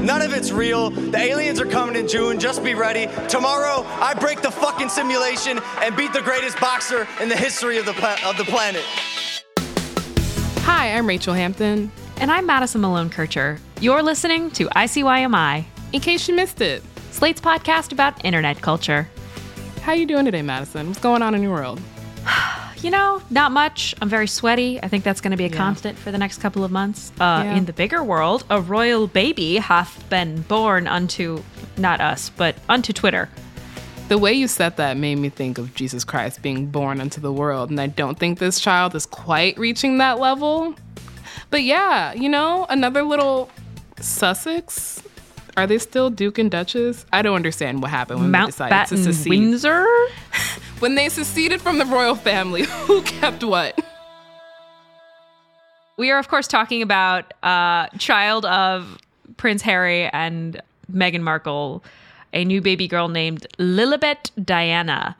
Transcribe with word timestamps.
None 0.00 0.22
of 0.22 0.32
it's 0.32 0.50
real. 0.50 0.88
The 0.88 1.18
aliens 1.18 1.60
are 1.60 1.66
coming 1.66 1.94
in 1.94 2.08
June. 2.08 2.40
Just 2.40 2.64
be 2.64 2.74
ready. 2.74 3.06
Tomorrow, 3.28 3.84
I 4.00 4.14
break 4.14 4.40
the 4.40 4.50
fucking 4.50 4.88
simulation 4.88 5.60
and 5.82 5.94
beat 5.94 6.14
the 6.14 6.22
greatest 6.22 6.58
boxer 6.58 7.06
in 7.20 7.28
the 7.28 7.36
history 7.36 7.76
of 7.76 7.84
the, 7.84 7.92
pla- 7.92 8.16
of 8.24 8.38
the 8.38 8.44
planet. 8.44 8.82
Hi, 10.64 10.96
I'm 10.96 11.06
Rachel 11.06 11.34
Hampton. 11.34 11.92
And 12.16 12.30
I'm 12.30 12.46
Madison 12.46 12.80
Malone 12.80 13.10
Kircher. 13.10 13.58
You're 13.82 14.02
listening 14.02 14.50
to 14.52 14.68
ICYMI. 14.68 15.66
In 15.92 16.00
case 16.00 16.28
you 16.28 16.34
missed 16.34 16.62
it, 16.62 16.82
Slate's 17.10 17.40
podcast 17.40 17.92
about 17.92 18.24
internet 18.24 18.62
culture. 18.62 19.06
How 19.82 19.92
you 19.92 20.06
doing 20.06 20.24
today, 20.24 20.42
Madison? 20.42 20.88
What's 20.88 21.00
going 21.00 21.20
on 21.20 21.34
in 21.34 21.42
your 21.42 21.52
world? 21.52 21.78
You 22.82 22.90
know, 22.90 23.22
not 23.30 23.52
much. 23.52 23.94
I'm 24.00 24.08
very 24.08 24.26
sweaty. 24.26 24.82
I 24.82 24.88
think 24.88 25.04
that's 25.04 25.20
going 25.20 25.32
to 25.32 25.36
be 25.36 25.44
a 25.44 25.48
yeah. 25.48 25.56
constant 25.56 25.98
for 25.98 26.10
the 26.10 26.18
next 26.18 26.40
couple 26.40 26.64
of 26.64 26.70
months. 26.70 27.12
Uh, 27.20 27.42
yeah. 27.44 27.56
In 27.56 27.64
the 27.64 27.72
bigger 27.72 28.02
world, 28.02 28.44
a 28.50 28.60
royal 28.60 29.06
baby 29.06 29.56
hath 29.56 30.08
been 30.08 30.42
born 30.42 30.86
unto, 30.86 31.42
not 31.76 32.00
us, 32.00 32.30
but 32.30 32.56
unto 32.68 32.92
Twitter. 32.92 33.28
The 34.08 34.18
way 34.18 34.32
you 34.32 34.48
said 34.48 34.76
that 34.76 34.96
made 34.96 35.16
me 35.16 35.28
think 35.28 35.58
of 35.58 35.74
Jesus 35.74 36.04
Christ 36.04 36.42
being 36.42 36.66
born 36.66 37.00
unto 37.00 37.20
the 37.20 37.32
world, 37.32 37.70
and 37.70 37.80
I 37.80 37.86
don't 37.86 38.18
think 38.18 38.38
this 38.38 38.58
child 38.58 38.94
is 38.94 39.06
quite 39.06 39.56
reaching 39.56 39.98
that 39.98 40.18
level. 40.18 40.74
But 41.50 41.62
yeah, 41.62 42.12
you 42.14 42.28
know, 42.28 42.66
another 42.68 43.02
little 43.02 43.50
Sussex. 44.00 45.02
Are 45.56 45.66
they 45.66 45.78
still 45.78 46.10
Duke 46.10 46.38
and 46.38 46.50
Duchess? 46.50 47.04
I 47.12 47.22
don't 47.22 47.36
understand 47.36 47.82
what 47.82 47.90
happened 47.90 48.20
when 48.20 48.30
Mount 48.30 48.46
they 48.46 48.52
decided 48.52 48.70
Batten, 48.70 48.96
to 48.98 49.02
secede. 49.04 49.30
Windsor? 49.30 49.86
when 50.80 50.94
they 50.94 51.08
seceded 51.08 51.60
from 51.60 51.78
the 51.78 51.86
royal 51.86 52.14
family, 52.14 52.62
who 52.86 53.02
kept 53.02 53.44
what? 53.44 53.78
We 55.96 56.10
are, 56.10 56.18
of 56.18 56.28
course, 56.28 56.48
talking 56.48 56.82
about 56.82 57.34
uh, 57.42 57.88
child 57.98 58.46
of 58.46 58.98
Prince 59.36 59.62
Harry 59.62 60.06
and 60.06 60.60
Meghan 60.92 61.20
Markle, 61.20 61.84
a 62.32 62.44
new 62.44 62.60
baby 62.60 62.88
girl 62.88 63.08
named 63.08 63.46
Lilibet 63.58 64.30
Diana. 64.42 65.16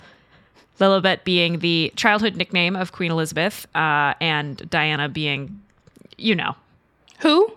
Lilibet 0.78 1.24
being 1.24 1.58
the 1.58 1.92
childhood 1.96 2.36
nickname 2.36 2.74
of 2.74 2.92
Queen 2.92 3.10
Elizabeth, 3.10 3.66
uh, 3.74 4.14
and 4.20 4.68
Diana 4.70 5.10
being, 5.10 5.60
you 6.16 6.34
know. 6.34 6.56
Who? 7.18 7.52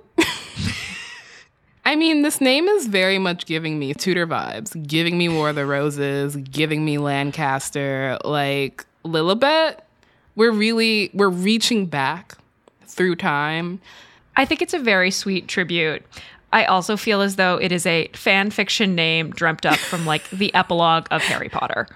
I 1.85 1.95
mean, 1.95 2.21
this 2.21 2.39
name 2.39 2.67
is 2.67 2.87
very 2.87 3.19
much 3.19 3.45
giving 3.45 3.77
me 3.77 3.93
Tudor 3.93 4.25
vibes, 4.25 4.87
giving 4.87 5.17
me 5.17 5.27
War 5.27 5.49
of 5.49 5.55
the 5.55 5.65
Roses, 5.65 6.35
giving 6.37 6.85
me 6.85 6.97
Lancaster, 6.97 8.17
like 8.23 8.85
Lilibet. 9.03 9.79
We're 10.35 10.51
really 10.51 11.11
we're 11.13 11.29
reaching 11.29 11.85
back 11.85 12.37
through 12.87 13.17
time. 13.17 13.81
I 14.35 14.45
think 14.45 14.61
it's 14.61 14.73
a 14.73 14.79
very 14.79 15.11
sweet 15.11 15.47
tribute. 15.47 16.03
I 16.53 16.65
also 16.65 16.95
feel 16.95 17.21
as 17.21 17.35
though 17.35 17.57
it 17.57 17.71
is 17.71 17.85
a 17.85 18.07
fan 18.13 18.51
fiction 18.51 18.95
name 18.95 19.31
dreamt 19.31 19.65
up 19.65 19.77
from 19.77 20.05
like 20.05 20.29
the 20.29 20.53
epilogue 20.53 21.07
of 21.11 21.21
Harry 21.23 21.49
Potter. 21.49 21.87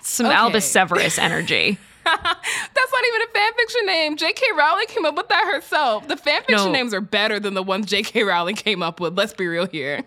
Some 0.00 0.26
okay. 0.26 0.34
Albus 0.34 0.70
Severus 0.70 1.18
energy. 1.18 1.78
That's 2.04 2.92
not 2.92 3.04
even 3.08 3.22
a 3.22 3.26
fan 3.32 3.52
fiction 3.54 3.86
name. 3.86 4.16
J.K. 4.16 4.46
Rowling 4.56 4.86
came 4.88 5.04
up 5.04 5.16
with 5.16 5.28
that 5.28 5.52
herself. 5.52 6.08
The 6.08 6.16
fan 6.16 6.42
fiction 6.42 6.66
no. 6.66 6.72
names 6.72 6.94
are 6.94 7.00
better 7.00 7.40
than 7.40 7.54
the 7.54 7.62
ones 7.62 7.86
J.K. 7.86 8.22
Rowling 8.24 8.56
came 8.56 8.82
up 8.82 9.00
with. 9.00 9.16
Let's 9.16 9.32
be 9.32 9.46
real 9.46 9.66
here. 9.66 10.02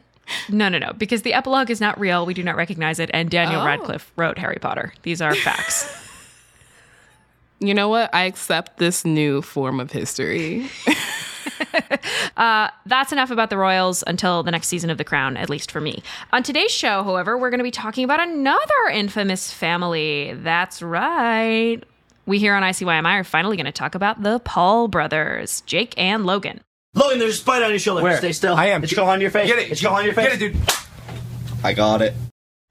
No, 0.49 0.69
no, 0.69 0.77
no. 0.77 0.93
Because 0.93 1.21
the 1.21 1.33
epilogue 1.33 1.69
is 1.69 1.79
not 1.79 1.99
real. 1.99 2.25
We 2.25 2.33
do 2.33 2.43
not 2.43 2.55
recognize 2.55 2.99
it. 2.99 3.09
And 3.13 3.29
Daniel 3.29 3.61
oh. 3.61 3.65
Radcliffe 3.65 4.11
wrote 4.15 4.37
Harry 4.37 4.57
Potter. 4.59 4.93
These 5.03 5.21
are 5.21 5.33
facts. 5.35 5.87
you 7.59 7.73
know 7.73 7.89
what? 7.89 8.13
I 8.13 8.23
accept 8.23 8.77
this 8.77 9.05
new 9.05 9.41
form 9.41 9.79
of 9.79 9.91
history. 9.91 10.69
uh, 12.37 12.69
that's 12.85 13.11
enough 13.11 13.31
about 13.31 13.49
the 13.49 13.57
Royals 13.57 14.03
until 14.07 14.43
the 14.43 14.51
next 14.51 14.67
season 14.67 14.89
of 14.89 14.97
The 14.97 15.03
Crown, 15.03 15.37
at 15.37 15.49
least 15.49 15.71
for 15.71 15.81
me. 15.81 16.03
On 16.31 16.43
today's 16.43 16.71
show, 16.71 17.03
however, 17.03 17.37
we're 17.37 17.49
going 17.49 17.59
to 17.59 17.63
be 17.63 17.71
talking 17.71 18.03
about 18.03 18.19
another 18.19 18.87
infamous 18.91 19.51
family. 19.51 20.33
That's 20.35 20.81
right. 20.81 21.81
We 22.25 22.39
here 22.39 22.55
on 22.55 22.63
ICYMI 22.63 23.19
are 23.19 23.23
finally 23.23 23.55
going 23.55 23.65
to 23.65 23.71
talk 23.71 23.95
about 23.95 24.21
the 24.21 24.39
Paul 24.39 24.87
brothers, 24.87 25.61
Jake 25.61 25.93
and 25.97 26.25
Logan. 26.25 26.61
Logan, 26.93 27.19
there's 27.19 27.35
a 27.35 27.37
spider 27.37 27.65
on 27.65 27.71
your 27.71 27.79
shoulder. 27.79 28.03
Where? 28.03 28.17
Stay 28.17 28.33
still. 28.33 28.55
I 28.55 28.67
am. 28.67 28.83
It's 28.83 28.93
going 28.93 29.09
on 29.09 29.21
your 29.21 29.31
face. 29.31 29.47
Get 29.47 29.59
it. 29.59 29.71
It's 29.71 29.81
going 29.81 29.95
on 29.95 30.05
your 30.05 30.13
face. 30.13 30.37
Get 30.37 30.41
it, 30.41 30.53
dude. 30.53 30.61
I 31.63 31.73
got 31.73 32.01
it. 32.01 32.13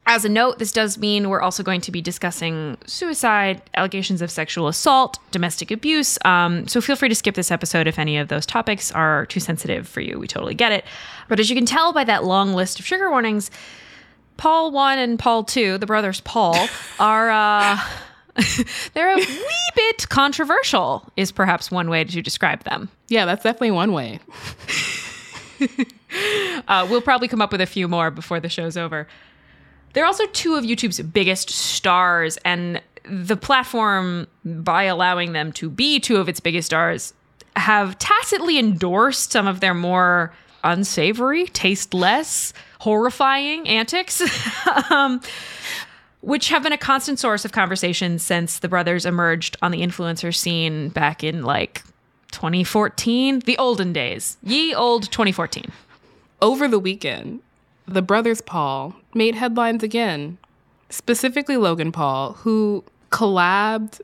As 0.09 0.25
a 0.25 0.29
note, 0.29 0.61
this 0.61 0.71
does 0.71 0.99
mean 0.99 1.29
we're 1.29 1.41
also 1.41 1.65
going 1.65 1.81
to 1.81 1.91
be 1.91 2.01
discussing 2.01 2.79
suicide, 2.87 3.61
allegations 3.75 4.23
of 4.23 4.31
sexual 4.31 4.69
assault, 4.69 5.19
domestic 5.33 5.73
abuse. 5.73 6.17
Um, 6.25 6.69
so 6.69 6.81
feel 6.81 6.95
free 6.95 7.09
to 7.09 7.15
skip 7.15 7.35
this 7.35 7.51
episode 7.51 7.89
if 7.89 7.99
any 7.99 8.17
of 8.17 8.29
those 8.29 8.47
topics 8.47 8.93
are 8.93 9.27
too 9.27 9.41
sensitive 9.41 9.89
for 9.89 10.01
you. 10.01 10.17
We 10.19 10.29
totally 10.29 10.55
get 10.55 10.71
it. 10.71 10.85
But 11.29 11.41
as 11.41 11.51
you 11.51 11.57
can 11.57 11.67
tell 11.67 11.93
by 11.93 12.05
that 12.05 12.23
long 12.23 12.53
list 12.53 12.79
of 12.79 12.87
trigger 12.87 13.11
warnings, 13.11 13.51
Paul 14.37 14.71
1 14.71 14.99
and 14.99 15.19
Paul 15.19 15.43
2, 15.43 15.79
the 15.79 15.87
brothers 15.87 16.21
Paul, 16.21 16.69
are. 17.01 17.31
Uh, 17.31 17.81
they're 18.95 19.13
a 19.13 19.17
wee 19.17 19.71
bit 19.75 20.09
controversial, 20.11 21.11
is 21.17 21.33
perhaps 21.33 21.71
one 21.71 21.89
way 21.89 22.05
to 22.05 22.23
describe 22.23 22.63
them. 22.65 22.91
Yeah, 23.09 23.25
that's 23.25 23.43
definitely 23.43 23.71
one 23.71 23.93
way. 23.93 24.21
uh, 26.69 26.87
we'll 26.89 27.01
probably 27.01 27.29
come 27.29 27.41
up 27.41 27.51
with 27.51 27.63
a 27.63 27.67
few 27.67 27.89
more 27.89 28.11
before 28.11 28.39
the 28.39 28.51
show's 28.51 28.77
over. 28.77 29.09
They're 29.97 30.05
also 30.05 30.27
two 30.27 30.57
of 30.57 30.65
YouTube's 30.65 31.01
biggest 31.01 31.49
stars, 31.49 32.37
and 32.45 32.83
the 33.05 33.35
platform, 33.35 34.27
by 34.45 34.83
allowing 34.83 35.33
them 35.33 35.53
to 35.53 35.71
be 35.71 36.01
two 36.01 36.19
of 36.19 36.29
its 36.29 36.39
biggest 36.39 36.67
stars, 36.67 37.15
have 37.57 37.99
tacitly 37.99 38.59
endorsed 38.59 39.33
some 39.33 39.47
of 39.47 39.61
their 39.61 39.73
more 39.73 40.35
unsavory, 40.63 41.47
tasteless, 41.47 42.53
horrifying 42.81 43.67
antics. 43.67 44.23
um, 44.91 45.23
which 46.21 46.51
have 46.51 46.63
been 46.63 46.75
a 46.75 46.79
constant 46.79 47.19
source 47.19 47.47
of 47.47 47.53
conversation 47.53 48.19
since 48.19 48.59
the 48.59 48.69
brothers 48.69 49.07
emerged 49.07 49.57
on 49.63 49.71
the 49.71 49.81
influencer 49.81 50.35
scene 50.35 50.91
back 50.91 51.25
in 51.25 51.43
like 51.43 51.83
2014, 52.33 53.39
the 53.41 53.57
olden 53.57 53.95
days, 53.95 54.37
ye 54.43 54.75
old 54.75 55.11
2014. 55.11 55.73
Over 56.43 56.69
the 56.69 56.79
weekend, 56.79 57.41
the 57.87 58.03
brothers 58.03 58.41
Paul 58.41 58.95
made 59.17 59.35
headlines 59.35 59.83
again, 59.83 60.39
specifically 60.91 61.57
Logan 61.57 61.91
Paul, 61.91 62.35
who 62.35 62.85
collabed 63.11 64.01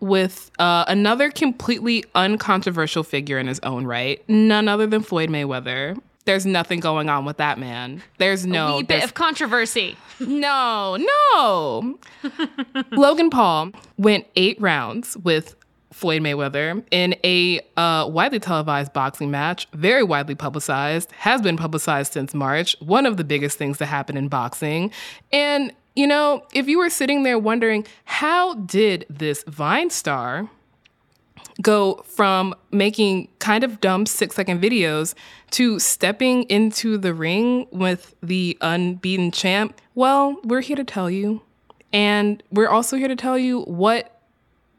with 0.00 0.50
uh, 0.58 0.84
another 0.88 1.30
completely 1.30 2.04
uncontroversial 2.14 3.02
figure 3.02 3.38
in 3.38 3.46
his 3.46 3.60
own 3.60 3.86
right, 3.86 4.22
none 4.28 4.68
other 4.68 4.86
than 4.86 5.02
Floyd 5.02 5.30
Mayweather. 5.30 5.98
There's 6.26 6.44
nothing 6.44 6.80
going 6.80 7.08
on 7.08 7.24
with 7.24 7.36
that 7.36 7.58
man. 7.58 8.02
There's 8.18 8.44
no 8.46 8.82
bit 8.82 9.04
of 9.04 9.14
controversy. 9.14 9.96
No, 10.18 10.96
no. 10.96 11.98
Logan 12.90 13.30
Paul 13.30 13.70
went 13.96 14.26
eight 14.34 14.60
rounds 14.60 15.16
with 15.18 15.54
Floyd 15.96 16.20
Mayweather 16.20 16.84
in 16.90 17.16
a 17.24 17.58
uh, 17.78 18.06
widely 18.06 18.38
televised 18.38 18.92
boxing 18.92 19.30
match, 19.30 19.66
very 19.72 20.02
widely 20.02 20.34
publicized, 20.34 21.10
has 21.12 21.40
been 21.40 21.56
publicized 21.56 22.12
since 22.12 22.34
March, 22.34 22.76
one 22.80 23.06
of 23.06 23.16
the 23.16 23.24
biggest 23.24 23.56
things 23.56 23.78
to 23.78 23.86
happen 23.86 24.14
in 24.14 24.28
boxing. 24.28 24.92
And, 25.32 25.72
you 25.94 26.06
know, 26.06 26.46
if 26.52 26.68
you 26.68 26.76
were 26.76 26.90
sitting 26.90 27.22
there 27.22 27.38
wondering, 27.38 27.86
how 28.04 28.56
did 28.56 29.06
this 29.08 29.42
Vine 29.44 29.88
star 29.88 30.50
go 31.62 32.04
from 32.04 32.54
making 32.70 33.28
kind 33.38 33.64
of 33.64 33.80
dumb 33.80 34.04
six 34.04 34.36
second 34.36 34.60
videos 34.60 35.14
to 35.52 35.78
stepping 35.78 36.42
into 36.44 36.98
the 36.98 37.14
ring 37.14 37.68
with 37.72 38.14
the 38.22 38.58
unbeaten 38.60 39.30
champ? 39.30 39.80
Well, 39.94 40.36
we're 40.44 40.60
here 40.60 40.76
to 40.76 40.84
tell 40.84 41.10
you. 41.10 41.40
And 41.90 42.42
we're 42.52 42.68
also 42.68 42.98
here 42.98 43.08
to 43.08 43.16
tell 43.16 43.38
you 43.38 43.62
what 43.62 44.15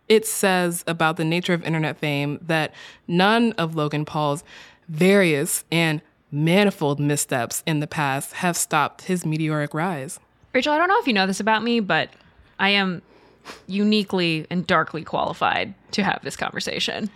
it 0.09 0.25
says 0.25 0.83
about 0.88 1.18
the 1.18 1.25
nature 1.25 1.54
of 1.54 1.63
internet 1.63 1.98
fame 1.98 2.39
that 2.42 2.74
none 3.07 3.54
of 3.54 3.75
Logan 3.75 4.06
Paul's 4.06 4.44
various 4.88 5.63
and 5.71 6.01
manifold 6.31 7.00
missteps 7.00 7.63
in 7.65 7.80
the 7.80 7.88
past 7.88 8.33
have 8.33 8.57
stopped 8.57 9.04
his 9.04 9.25
meteoric 9.25 9.74
rise. 9.74 10.19
Rachel, 10.54 10.74
I 10.74 10.77
don't 10.77 10.89
know 10.89 11.00
if 11.00 11.07
you 11.07 11.13
know 11.13 11.27
this 11.27 11.39
about 11.39 11.63
me, 11.63 11.80
but 11.80 12.09
I 12.59 12.69
am 12.69 13.01
uniquely 13.68 14.45
and 14.50 14.65
darkly 14.65 15.04
qualified 15.04 15.74
to 15.92 16.04
have 16.04 16.21
this 16.24 16.36
conversation. 16.36 17.10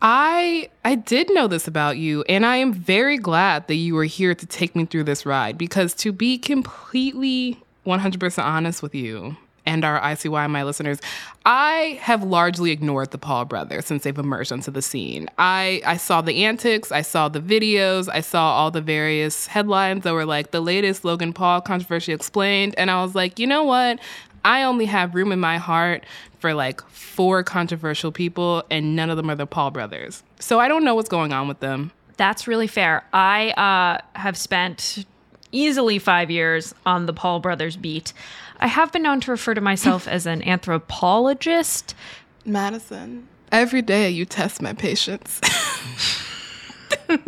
I 0.00 0.68
I 0.84 0.94
did 0.94 1.32
know 1.34 1.48
this 1.48 1.66
about 1.66 1.96
you 1.96 2.22
and 2.28 2.46
I 2.46 2.56
am 2.56 2.72
very 2.72 3.18
glad 3.18 3.66
that 3.66 3.74
you 3.74 3.96
were 3.96 4.04
here 4.04 4.32
to 4.32 4.46
take 4.46 4.76
me 4.76 4.84
through 4.84 5.04
this 5.04 5.26
ride 5.26 5.58
because 5.58 5.92
to 5.94 6.12
be 6.12 6.38
completely 6.38 7.60
100% 7.84 8.44
honest 8.44 8.80
with 8.80 8.94
you 8.94 9.36
and 9.68 9.84
our 9.84 10.00
ICYMI 10.00 10.64
listeners, 10.64 10.98
I 11.44 11.98
have 12.00 12.24
largely 12.24 12.70
ignored 12.70 13.10
the 13.10 13.18
Paul 13.18 13.44
brothers 13.44 13.86
since 13.86 14.02
they've 14.02 14.18
emerged 14.18 14.50
onto 14.50 14.70
the 14.70 14.82
scene. 14.82 15.28
I 15.38 15.82
I 15.84 15.98
saw 15.98 16.22
the 16.22 16.44
antics, 16.44 16.90
I 16.90 17.02
saw 17.02 17.28
the 17.28 17.40
videos, 17.40 18.08
I 18.12 18.20
saw 18.20 18.54
all 18.54 18.70
the 18.70 18.80
various 18.80 19.46
headlines 19.46 20.04
that 20.04 20.12
were 20.12 20.24
like 20.24 20.50
the 20.50 20.60
latest 20.60 21.04
Logan 21.04 21.32
Paul 21.32 21.60
controversy 21.60 22.12
explained 22.12 22.74
and 22.78 22.90
I 22.90 23.02
was 23.02 23.14
like, 23.14 23.38
"You 23.38 23.46
know 23.46 23.64
what? 23.64 23.98
I 24.44 24.62
only 24.62 24.86
have 24.86 25.14
room 25.14 25.32
in 25.32 25.40
my 25.40 25.58
heart 25.58 26.04
for 26.38 26.54
like 26.54 26.80
four 26.88 27.42
controversial 27.42 28.12
people, 28.12 28.62
and 28.70 28.96
none 28.96 29.10
of 29.10 29.16
them 29.16 29.28
are 29.28 29.34
the 29.34 29.46
Paul 29.46 29.70
brothers. 29.70 30.22
So 30.38 30.60
I 30.60 30.68
don't 30.68 30.84
know 30.84 30.94
what's 30.94 31.08
going 31.08 31.32
on 31.32 31.48
with 31.48 31.60
them. 31.60 31.92
That's 32.16 32.48
really 32.48 32.66
fair. 32.66 33.04
I 33.12 33.50
uh, 33.50 34.18
have 34.18 34.36
spent 34.36 35.04
easily 35.52 35.98
five 35.98 36.30
years 36.30 36.74
on 36.86 37.06
the 37.06 37.12
Paul 37.12 37.40
brothers 37.40 37.76
beat. 37.76 38.12
I 38.60 38.66
have 38.66 38.92
been 38.92 39.02
known 39.02 39.20
to 39.20 39.30
refer 39.30 39.54
to 39.54 39.60
myself 39.60 40.06
as 40.08 40.26
an 40.26 40.42
anthropologist. 40.42 41.94
Madison, 42.44 43.28
every 43.52 43.82
day 43.82 44.10
you 44.10 44.24
test 44.24 44.60
my 44.62 44.72
patience. 44.72 45.40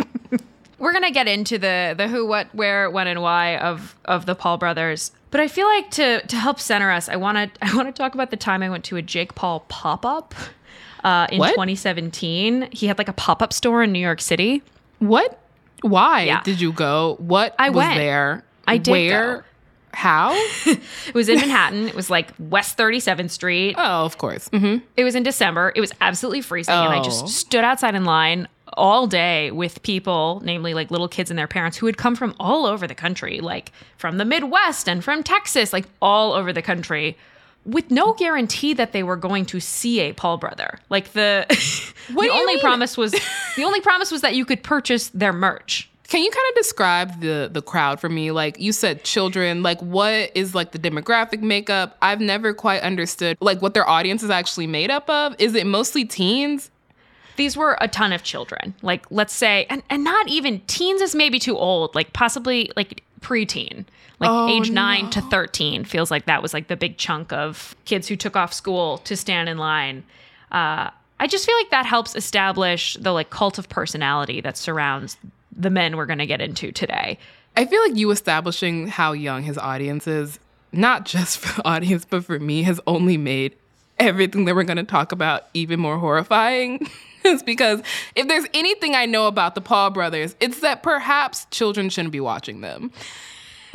We're 0.78 0.94
gonna 0.94 1.10
get 1.10 1.28
into 1.28 1.58
the 1.58 1.94
the 1.96 2.08
who, 2.08 2.26
what, 2.26 2.54
where, 2.54 2.88
when, 2.90 3.06
and 3.06 3.20
why 3.20 3.58
of 3.58 3.94
of 4.06 4.24
the 4.24 4.34
Paul 4.34 4.56
brothers. 4.56 5.12
But 5.30 5.40
I 5.40 5.48
feel 5.48 5.66
like 5.66 5.90
to 5.92 6.26
to 6.26 6.36
help 6.36 6.58
center 6.58 6.90
us, 6.90 7.08
I 7.08 7.16
want 7.16 7.36
to 7.36 7.50
I 7.66 7.76
want 7.76 7.88
to 7.88 7.92
talk 7.92 8.14
about 8.14 8.30
the 8.30 8.36
time 8.38 8.62
I 8.62 8.70
went 8.70 8.84
to 8.86 8.96
a 8.96 9.02
Jake 9.02 9.34
Paul 9.34 9.60
pop 9.68 10.06
up 10.06 10.34
uh, 11.04 11.26
in 11.30 11.38
What? 11.38 11.50
2017. 11.50 12.68
He 12.72 12.86
had 12.86 12.96
like 12.96 13.08
a 13.08 13.12
pop 13.12 13.42
up 13.42 13.52
store 13.52 13.82
in 13.82 13.92
New 13.92 13.98
York 13.98 14.20
City. 14.22 14.62
what? 15.00 15.39
Why 15.82 16.22
Yeah. 16.24 16.42
did 16.42 16.60
you 16.60 16.72
go? 16.72 17.16
What 17.18 17.54
I 17.58 17.70
was 17.70 17.76
went. 17.76 17.96
there? 17.96 18.44
I 18.66 18.78
did 18.78 18.90
Where? 18.92 19.36
go. 19.38 19.42
How? 19.92 20.32
It 20.66 21.14
was 21.14 21.28
in 21.28 21.40
Manhattan. 21.40 21.88
it 21.88 21.94
was 21.96 22.08
like 22.10 22.28
West 22.38 22.78
37th 22.78 23.30
Street. 23.30 23.74
oh, 23.76 24.04
of 24.04 24.18
course. 24.18 24.48
hmm 24.50 24.76
It 24.96 25.02
was 25.04 25.14
in 25.16 25.22
December. 25.24 25.72
It 25.74 25.80
was 25.80 25.92
absolutely 26.00 26.42
freezing, 26.42 26.74
and 26.74 26.92
I 26.92 26.98
Oh. 27.00 27.02
just 27.02 27.28
stood 27.28 27.64
outside 27.64 27.94
in 27.96 28.04
line 28.04 28.46
all 28.74 29.08
day 29.08 29.50
with 29.50 29.82
people, 29.82 30.40
namely 30.44 30.74
like 30.74 30.92
little 30.92 31.08
kids 31.08 31.28
and 31.28 31.36
their 31.38 31.48
parents, 31.48 31.76
who 31.78 31.86
had 31.86 31.96
come 31.96 32.14
from 32.14 32.34
all 32.38 32.66
over 32.66 32.86
the 32.86 32.94
country, 32.94 33.40
like 33.40 33.72
from 33.96 34.16
the 34.18 34.24
Midwest 34.24 34.88
and 34.88 35.02
from 35.02 35.24
Texas, 35.24 35.72
like 35.72 35.86
all 36.00 36.32
over 36.34 36.52
the 36.52 36.62
country, 36.62 37.16
with 37.64 37.90
no 37.90 38.14
guarantee 38.14 38.72
that 38.74 38.92
they 38.92 39.02
were 39.02 39.16
going 39.16 39.44
to 39.46 39.60
see 39.60 40.00
a 40.00 40.12
Paul 40.12 40.38
brother. 40.38 40.78
Like 40.88 41.12
the 41.12 41.44
What 42.12 42.24
the 42.26 42.30
only 42.32 42.54
mean? 42.54 42.60
promise 42.60 42.96
was 42.96 43.12
the 43.56 43.64
only 43.64 43.80
promise 43.80 44.10
was 44.10 44.22
that 44.22 44.34
you 44.34 44.44
could 44.44 44.62
purchase 44.62 45.08
their 45.08 45.32
merch. 45.32 45.88
Can 46.08 46.24
you 46.24 46.30
kind 46.30 46.44
of 46.50 46.54
describe 46.56 47.20
the 47.20 47.48
the 47.52 47.62
crowd 47.62 48.00
for 48.00 48.08
me? 48.08 48.30
Like 48.32 48.58
you 48.58 48.72
said, 48.72 49.04
children. 49.04 49.62
Like 49.62 49.80
what 49.80 50.32
is 50.34 50.54
like 50.54 50.72
the 50.72 50.78
demographic 50.78 51.40
makeup? 51.40 51.96
I've 52.02 52.20
never 52.20 52.52
quite 52.52 52.82
understood 52.82 53.36
like 53.40 53.62
what 53.62 53.74
their 53.74 53.88
audience 53.88 54.22
is 54.22 54.30
actually 54.30 54.66
made 54.66 54.90
up 54.90 55.08
of. 55.08 55.36
Is 55.38 55.54
it 55.54 55.66
mostly 55.66 56.04
teens? 56.04 56.70
These 57.40 57.56
were 57.56 57.78
a 57.80 57.88
ton 57.88 58.12
of 58.12 58.22
children. 58.22 58.74
Like 58.82 59.06
let's 59.10 59.32
say, 59.34 59.66
and, 59.70 59.82
and 59.88 60.04
not 60.04 60.28
even 60.28 60.60
teens 60.66 61.00
is 61.00 61.14
maybe 61.14 61.38
too 61.38 61.56
old. 61.56 61.94
Like 61.94 62.12
possibly 62.12 62.70
like 62.76 63.02
preteen, 63.22 63.86
like 64.18 64.30
Oh, 64.30 64.48
age 64.48 64.70
nine 64.70 65.08
to 65.10 65.22
thirteen 65.22 65.84
feels 65.84 66.10
like 66.10 66.26
that 66.26 66.42
was 66.42 66.52
like 66.52 66.68
the 66.68 66.76
big 66.76 66.98
chunk 66.98 67.32
of 67.32 67.74
kids 67.86 68.06
who 68.08 68.14
took 68.14 68.36
off 68.36 68.52
school 68.52 68.98
to 68.98 69.16
stand 69.16 69.48
in 69.48 69.56
line. 69.56 70.04
Uh, 70.52 70.90
I 71.18 71.26
just 71.26 71.46
feel 71.46 71.56
like 71.56 71.70
that 71.70 71.86
helps 71.86 72.14
establish 72.14 72.94
the 73.00 73.12
like 73.12 73.30
cult 73.30 73.58
of 73.58 73.70
personality 73.70 74.42
that 74.42 74.58
surrounds 74.58 75.16
the 75.56 75.70
men 75.70 75.96
we're 75.96 76.06
going 76.06 76.18
to 76.18 76.26
get 76.26 76.42
into 76.42 76.72
today. 76.72 77.18
I 77.56 77.64
feel 77.64 77.80
like 77.82 77.96
you 77.96 78.10
establishing 78.10 78.86
how 78.86 79.12
young 79.12 79.44
his 79.44 79.56
audience 79.56 80.06
is, 80.06 80.38
not 80.72 81.06
just 81.06 81.38
for 81.38 81.56
the 81.56 81.68
audience, 81.68 82.04
but 82.04 82.24
for 82.24 82.38
me, 82.38 82.64
has 82.64 82.80
only 82.86 83.16
made 83.16 83.56
everything 83.98 84.44
that 84.44 84.54
we're 84.54 84.64
going 84.64 84.76
to 84.76 84.84
talk 84.84 85.12
about 85.12 85.46
even 85.54 85.80
more 85.80 85.98
horrifying. 85.98 86.86
it's 87.30 87.42
because 87.54 87.82
if 88.14 88.28
there's 88.28 88.46
anything 88.54 88.94
I 88.94 89.06
know 89.06 89.26
about 89.26 89.54
the 89.54 89.60
Paul 89.60 89.90
brothers, 89.90 90.36
it's 90.40 90.60
that 90.60 90.82
perhaps 90.82 91.46
children 91.50 91.88
shouldn't 91.88 92.12
be 92.12 92.20
watching 92.20 92.60
them. 92.60 92.92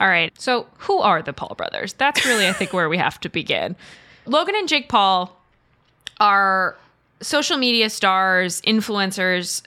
All 0.00 0.08
right. 0.08 0.32
So, 0.40 0.66
who 0.78 0.98
are 0.98 1.22
the 1.22 1.32
Paul 1.32 1.54
brothers? 1.56 1.92
That's 1.94 2.24
really, 2.26 2.48
I 2.48 2.52
think, 2.52 2.72
where 2.72 2.88
we 2.88 2.98
have 2.98 3.20
to 3.20 3.28
begin. 3.28 3.76
Logan 4.26 4.54
and 4.56 4.68
Jake 4.68 4.88
Paul 4.88 5.36
are 6.18 6.76
social 7.22 7.56
media 7.56 7.90
stars, 7.90 8.60
influencers. 8.62 9.62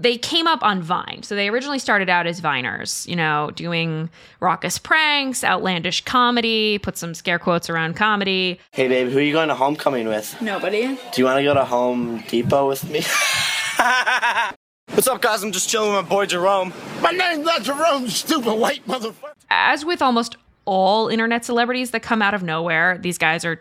They 0.00 0.16
came 0.16 0.46
up 0.46 0.62
on 0.62 0.80
Vine. 0.80 1.22
So, 1.22 1.34
they 1.34 1.48
originally 1.48 1.78
started 1.78 2.08
out 2.08 2.26
as 2.26 2.40
Viners, 2.40 3.06
you 3.06 3.14
know, 3.16 3.50
doing 3.54 4.08
raucous 4.40 4.78
pranks, 4.78 5.44
outlandish 5.44 6.04
comedy, 6.04 6.78
put 6.78 6.96
some 6.96 7.12
scare 7.14 7.38
quotes 7.38 7.68
around 7.68 7.96
comedy. 7.96 8.58
Hey 8.72 8.88
babe, 8.88 9.08
who 9.10 9.18
are 9.18 9.22
you 9.22 9.32
going 9.32 9.48
to 9.48 9.54
homecoming 9.54 10.08
with? 10.08 10.40
Nobody. 10.40 10.86
Do 11.12 11.20
you 11.20 11.24
want 11.26 11.36
to 11.38 11.42
go 11.44 11.52
to 11.52 11.64
Home 11.64 12.24
Depot 12.28 12.66
with 12.66 12.88
me? 12.88 13.00
What's 14.94 15.06
up, 15.06 15.20
guys? 15.22 15.42
I'm 15.42 15.52
just 15.52 15.68
chilling 15.68 15.94
with 15.94 16.04
my 16.04 16.08
boy 16.08 16.26
Jerome. 16.26 16.72
My 17.00 17.10
name's 17.12 17.44
not 17.44 17.62
Jerome, 17.62 18.08
stupid 18.08 18.54
white 18.54 18.84
motherfucker. 18.86 19.32
as 19.50 19.84
with 19.84 20.02
almost 20.02 20.36
all 20.64 21.08
internet 21.08 21.44
celebrities 21.44 21.90
that 21.92 22.00
come 22.02 22.22
out 22.22 22.34
of 22.34 22.42
nowhere, 22.42 22.98
these 22.98 23.16
guys 23.18 23.44
are 23.44 23.60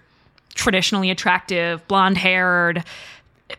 traditionally 0.55 1.09
attractive, 1.11 1.87
blonde 1.87 2.17
haired, 2.17 2.83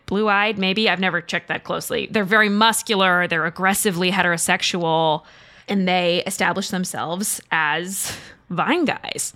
blue 0.06 0.28
eyed, 0.28 0.58
maybe. 0.58 0.88
I've 0.88 1.00
never 1.00 1.20
checked 1.20 1.48
that 1.48 1.64
closely. 1.64 2.08
They're 2.10 2.25
very 2.25 2.48
muscular, 2.48 3.26
they're 3.26 3.46
aggressively 3.46 4.10
heterosexual, 4.10 5.25
and 5.69 5.87
they 5.87 6.22
establish 6.26 6.70
themselves 6.70 7.40
as 7.50 8.16
Vine 8.50 8.84
guys 8.84 9.32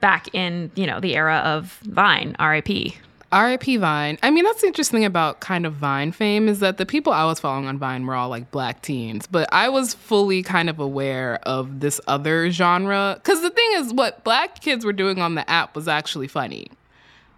back 0.00 0.34
in, 0.34 0.70
you 0.74 0.86
know, 0.86 1.00
the 1.00 1.16
era 1.16 1.36
of 1.44 1.78
Vine, 1.82 2.36
RIP. 2.40 2.94
RIP 3.32 3.64
Vine. 3.80 4.18
I 4.22 4.30
mean, 4.30 4.44
that's 4.44 4.60
the 4.60 4.68
interesting 4.68 4.98
thing 4.98 5.04
about 5.04 5.40
kind 5.40 5.66
of 5.66 5.74
Vine 5.74 6.12
fame 6.12 6.48
is 6.48 6.60
that 6.60 6.78
the 6.78 6.86
people 6.86 7.12
I 7.12 7.24
was 7.24 7.40
following 7.40 7.66
on 7.66 7.78
Vine 7.78 8.06
were 8.06 8.14
all 8.14 8.28
like 8.28 8.50
black 8.50 8.80
teens, 8.80 9.26
but 9.26 9.48
I 9.52 9.68
was 9.68 9.92
fully 9.92 10.42
kind 10.42 10.70
of 10.70 10.78
aware 10.78 11.40
of 11.42 11.80
this 11.80 12.00
other 12.06 12.50
genre. 12.50 13.18
Because 13.22 13.42
the 13.42 13.50
thing 13.50 13.70
is, 13.74 13.92
what 13.92 14.22
black 14.24 14.60
kids 14.60 14.84
were 14.84 14.92
doing 14.92 15.20
on 15.20 15.34
the 15.34 15.48
app 15.50 15.74
was 15.74 15.88
actually 15.88 16.28
funny. 16.28 16.70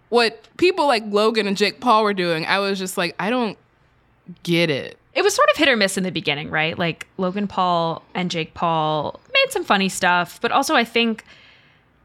What 0.08 0.46
people 0.56 0.86
like 0.86 1.02
Logan 1.06 1.46
and 1.46 1.56
Jake 1.56 1.80
Paul 1.80 2.04
were 2.04 2.14
doing, 2.14 2.46
I 2.46 2.58
was 2.58 2.78
just 2.78 2.96
like, 2.96 3.14
I 3.18 3.30
don't 3.30 3.58
get 4.42 4.70
it. 4.70 4.98
it 5.14 5.22
was 5.22 5.34
sort 5.34 5.48
of 5.50 5.56
hit 5.56 5.68
or 5.68 5.76
miss 5.76 5.96
in 5.96 6.04
the 6.04 6.10
beginning, 6.10 6.50
right? 6.50 6.78
Like 6.78 7.06
Logan 7.16 7.46
Paul 7.48 8.02
and 8.14 8.30
Jake 8.30 8.54
Paul 8.54 9.18
made 9.32 9.52
some 9.52 9.64
funny 9.64 9.88
stuff, 9.88 10.40
but 10.40 10.52
also 10.52 10.74
I 10.74 10.84
think 10.84 11.24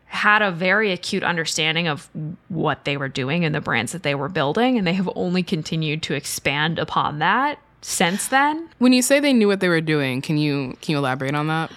had 0.06 0.42
a 0.42 0.52
very 0.52 0.92
acute 0.92 1.24
understanding 1.24 1.88
of 1.88 2.10
what 2.50 2.84
they 2.86 2.98
were 2.98 3.08
doing 3.08 3.46
and 3.46 3.56
the 3.56 3.62
brands 3.62 3.92
that 3.94 4.04
they 4.04 4.14
were 4.14 4.28
building, 4.30 4.78
and 4.78 4.86
they 4.86 4.94
have 4.94 5.10
only 5.16 5.42
continued 5.42 6.04
to 6.04 6.14
expand 6.14 6.78
upon 6.80 7.20
that 7.20 7.60
since 7.82 8.28
then. 8.28 8.68
When 8.80 8.94
you 8.94 9.02
say 9.02 9.20
they 9.20 9.34
knew 9.34 9.48
what 9.48 9.62
they 9.62 9.70
were 9.70 9.82
doing, 9.82 10.22
can 10.22 10.38
you 10.38 10.78
can 10.82 10.92
you 10.92 10.98
elaborate 10.98 11.34
on 11.34 11.48
that? 11.48 11.72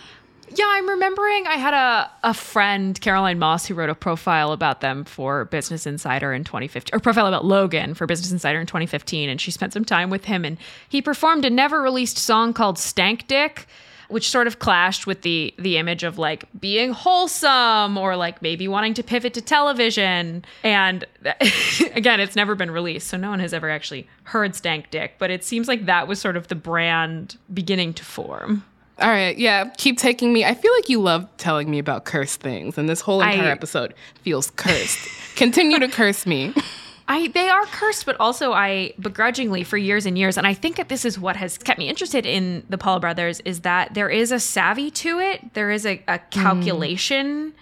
Yeah, 0.57 0.67
I'm 0.69 0.89
remembering 0.89 1.49
I 1.49 1.57
had 1.57 1.75
a, 1.75 2.11
a 2.23 2.33
friend, 2.33 3.01
Caroline 3.01 3.41
Moss, 3.41 3.67
who 3.67 3.75
wrote 3.75 3.91
a 3.91 3.95
profile 3.95 4.53
about 4.53 4.81
them 4.81 5.05
for 5.05 5.47
Business 5.47 5.85
Insider 5.85 6.33
in 6.33 6.45
2015, 6.45 6.97
or 6.97 7.01
profile 7.01 7.27
about 7.27 7.45
Logan 7.45 7.95
for 7.95 8.07
Business 8.07 8.31
Insider 8.31 8.61
in 8.61 8.67
2015. 8.67 9.29
And 9.29 9.41
she 9.41 9.51
spent 9.51 9.73
some 9.73 9.85
time 9.85 10.11
with 10.11 10.27
him, 10.27 10.45
and 10.45 10.57
he 10.89 11.03
performed 11.03 11.45
a 11.45 11.51
never 11.51 11.83
released 11.83 12.19
song 12.19 12.53
called 12.53 12.79
Stank 12.79 13.27
Dick, 13.27 13.67
which 14.09 14.31
sort 14.31 14.47
of 14.47 14.61
clashed 14.61 15.09
with 15.09 15.23
the 15.23 15.53
the 15.59 15.77
image 15.77 16.05
of 16.05 16.19
like 16.19 16.45
being 16.61 16.93
wholesome 16.93 17.99
or 17.99 18.15
like 18.17 18.41
maybe 18.41 18.69
wanting 18.69 18.95
to 18.95 19.03
pivot 19.03 19.35
to 19.35 19.41
television. 19.41 20.45
And 20.63 21.05
again, 21.95 22.21
it's 22.21 22.37
never 22.37 22.55
been 22.55 22.71
released, 22.71 23.09
so 23.09 23.17
no 23.17 23.31
one 23.31 23.41
has 23.41 23.53
ever 23.53 23.71
actually 23.71 24.07
heard 24.25 24.55
Stank 24.55 24.91
Dick, 24.91 25.15
but 25.19 25.33
it 25.33 25.43
seems 25.43 25.67
like 25.67 25.87
that 25.87 26.07
was 26.07 26.21
sort 26.21 26.37
of 26.37 26.47
the 26.47 26.55
brand 26.55 27.39
beginning 27.53 27.93
to 27.95 28.05
form. 28.05 28.63
All 29.01 29.09
right, 29.09 29.37
yeah, 29.37 29.71
keep 29.77 29.99
taking 29.99 30.33
me. 30.33 30.45
I 30.45 30.55
feel 30.55 30.73
like 30.75 30.89
you 30.89 31.01
love 31.01 31.29
telling 31.37 31.69
me 31.69 31.79
about 31.79 32.05
cursed 32.05 32.41
things, 32.41 32.79
and 32.79 32.89
this 32.89 33.01
whole 33.01 33.21
entire 33.21 33.49
I- 33.49 33.51
episode 33.51 33.95
feels 34.23 34.51
cursed. 34.53 35.09
Continue 35.37 35.81
to 35.81 35.89
curse 35.89 36.27
me. 36.27 36.55
I 37.07 37.29
they 37.29 37.49
are 37.49 37.67
cursed, 37.67 38.07
but 38.07 38.17
also 38.19 38.53
I 38.53 38.95
begrudgingly 38.99 39.63
for 39.65 39.77
years 39.77 40.07
and 40.07 40.17
years, 40.17 40.39
and 40.39 40.47
I 40.47 40.55
think 40.55 40.77
that 40.77 40.89
this 40.89 41.05
is 41.05 41.19
what 41.19 41.37
has 41.37 41.59
kept 41.59 41.79
me 41.79 41.89
interested 41.89 42.25
in 42.25 42.65
the 42.71 42.79
Paul 42.79 43.01
brothers 43.01 43.41
is 43.41 43.61
that 43.61 43.95
there 43.95 44.09
is 44.09 44.33
a 44.33 44.41
savvy 44.41 44.91
to 44.93 45.19
it. 45.19 45.55
There 45.55 45.71
is 45.71 45.85
a, 45.85 46.03
a 46.09 46.19
mm-hmm. 46.19 46.43
calculation 46.43 47.53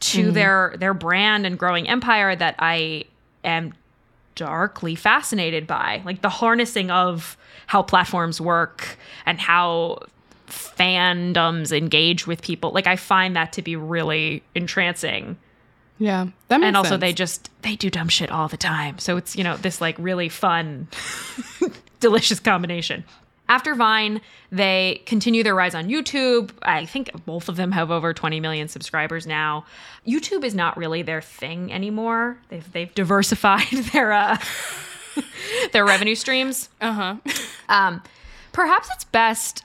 to 0.00 0.24
mm-hmm. 0.24 0.32
their 0.32 0.74
their 0.78 0.92
brand 0.92 1.46
and 1.46 1.58
growing 1.58 1.88
empire 1.88 2.36
that 2.36 2.56
I 2.58 3.04
am 3.42 3.72
darkly 4.34 4.94
fascinated 4.94 5.66
by. 5.66 6.02
Like 6.04 6.20
the 6.20 6.28
harnessing 6.28 6.90
of 6.90 7.38
how 7.66 7.82
platforms 7.82 8.40
work 8.40 8.98
and 9.24 9.40
how 9.40 10.00
fandoms 10.50 11.76
engage 11.76 12.26
with 12.26 12.42
people. 12.42 12.72
Like 12.72 12.86
I 12.86 12.96
find 12.96 13.36
that 13.36 13.52
to 13.54 13.62
be 13.62 13.76
really 13.76 14.42
entrancing. 14.54 15.36
Yeah, 15.98 16.28
that 16.48 16.60
makes 16.60 16.68
and 16.68 16.76
also 16.78 16.90
sense. 16.90 17.00
they 17.00 17.12
just 17.12 17.50
they 17.62 17.76
do 17.76 17.90
dumb 17.90 18.08
shit 18.08 18.30
all 18.30 18.48
the 18.48 18.56
time. 18.56 18.98
So 18.98 19.16
it's 19.18 19.36
you 19.36 19.44
know 19.44 19.56
this 19.58 19.80
like 19.80 19.96
really 19.98 20.28
fun 20.30 20.88
delicious 22.00 22.40
combination. 22.40 23.04
After 23.48 23.74
vine 23.74 24.20
they 24.52 25.02
continue 25.06 25.42
their 25.42 25.54
rise 25.54 25.74
on 25.74 25.88
youtube. 25.88 26.50
I 26.62 26.86
think 26.86 27.10
both 27.26 27.48
of 27.48 27.56
them 27.56 27.72
have 27.72 27.90
over 27.90 28.14
20 28.14 28.40
million 28.40 28.68
subscribers 28.68 29.26
now. 29.26 29.66
Youtube 30.06 30.44
is 30.44 30.54
not 30.54 30.76
really 30.76 31.02
their 31.02 31.20
thing 31.20 31.72
anymore. 31.72 32.38
They've 32.48 32.72
they've 32.72 32.94
diversified 32.94 33.68
their 33.92 34.12
uh 34.12 34.38
their 35.72 35.84
revenue 35.84 36.14
streams. 36.14 36.70
Uh-huh. 36.80 37.16
um 37.68 38.02
perhaps 38.52 38.88
it's 38.94 39.04
best 39.04 39.64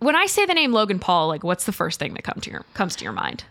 when 0.00 0.16
i 0.16 0.26
say 0.26 0.44
the 0.46 0.54
name 0.54 0.72
logan 0.72 0.98
paul 0.98 1.28
like 1.28 1.42
what's 1.44 1.64
the 1.64 1.72
first 1.72 1.98
thing 1.98 2.14
that 2.14 2.24
come 2.24 2.40
to 2.40 2.50
your 2.50 2.64
comes 2.74 2.96
to 2.96 3.04
your 3.04 3.12
mind 3.12 3.44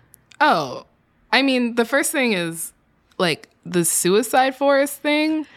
Oh, 0.45 0.85
I 1.31 1.41
mean, 1.41 1.75
the 1.75 1.85
first 1.85 2.11
thing 2.11 2.33
is 2.33 2.73
like 3.17 3.47
the 3.65 3.85
suicide 3.85 4.55
forest 4.55 4.99
thing. 4.99 5.47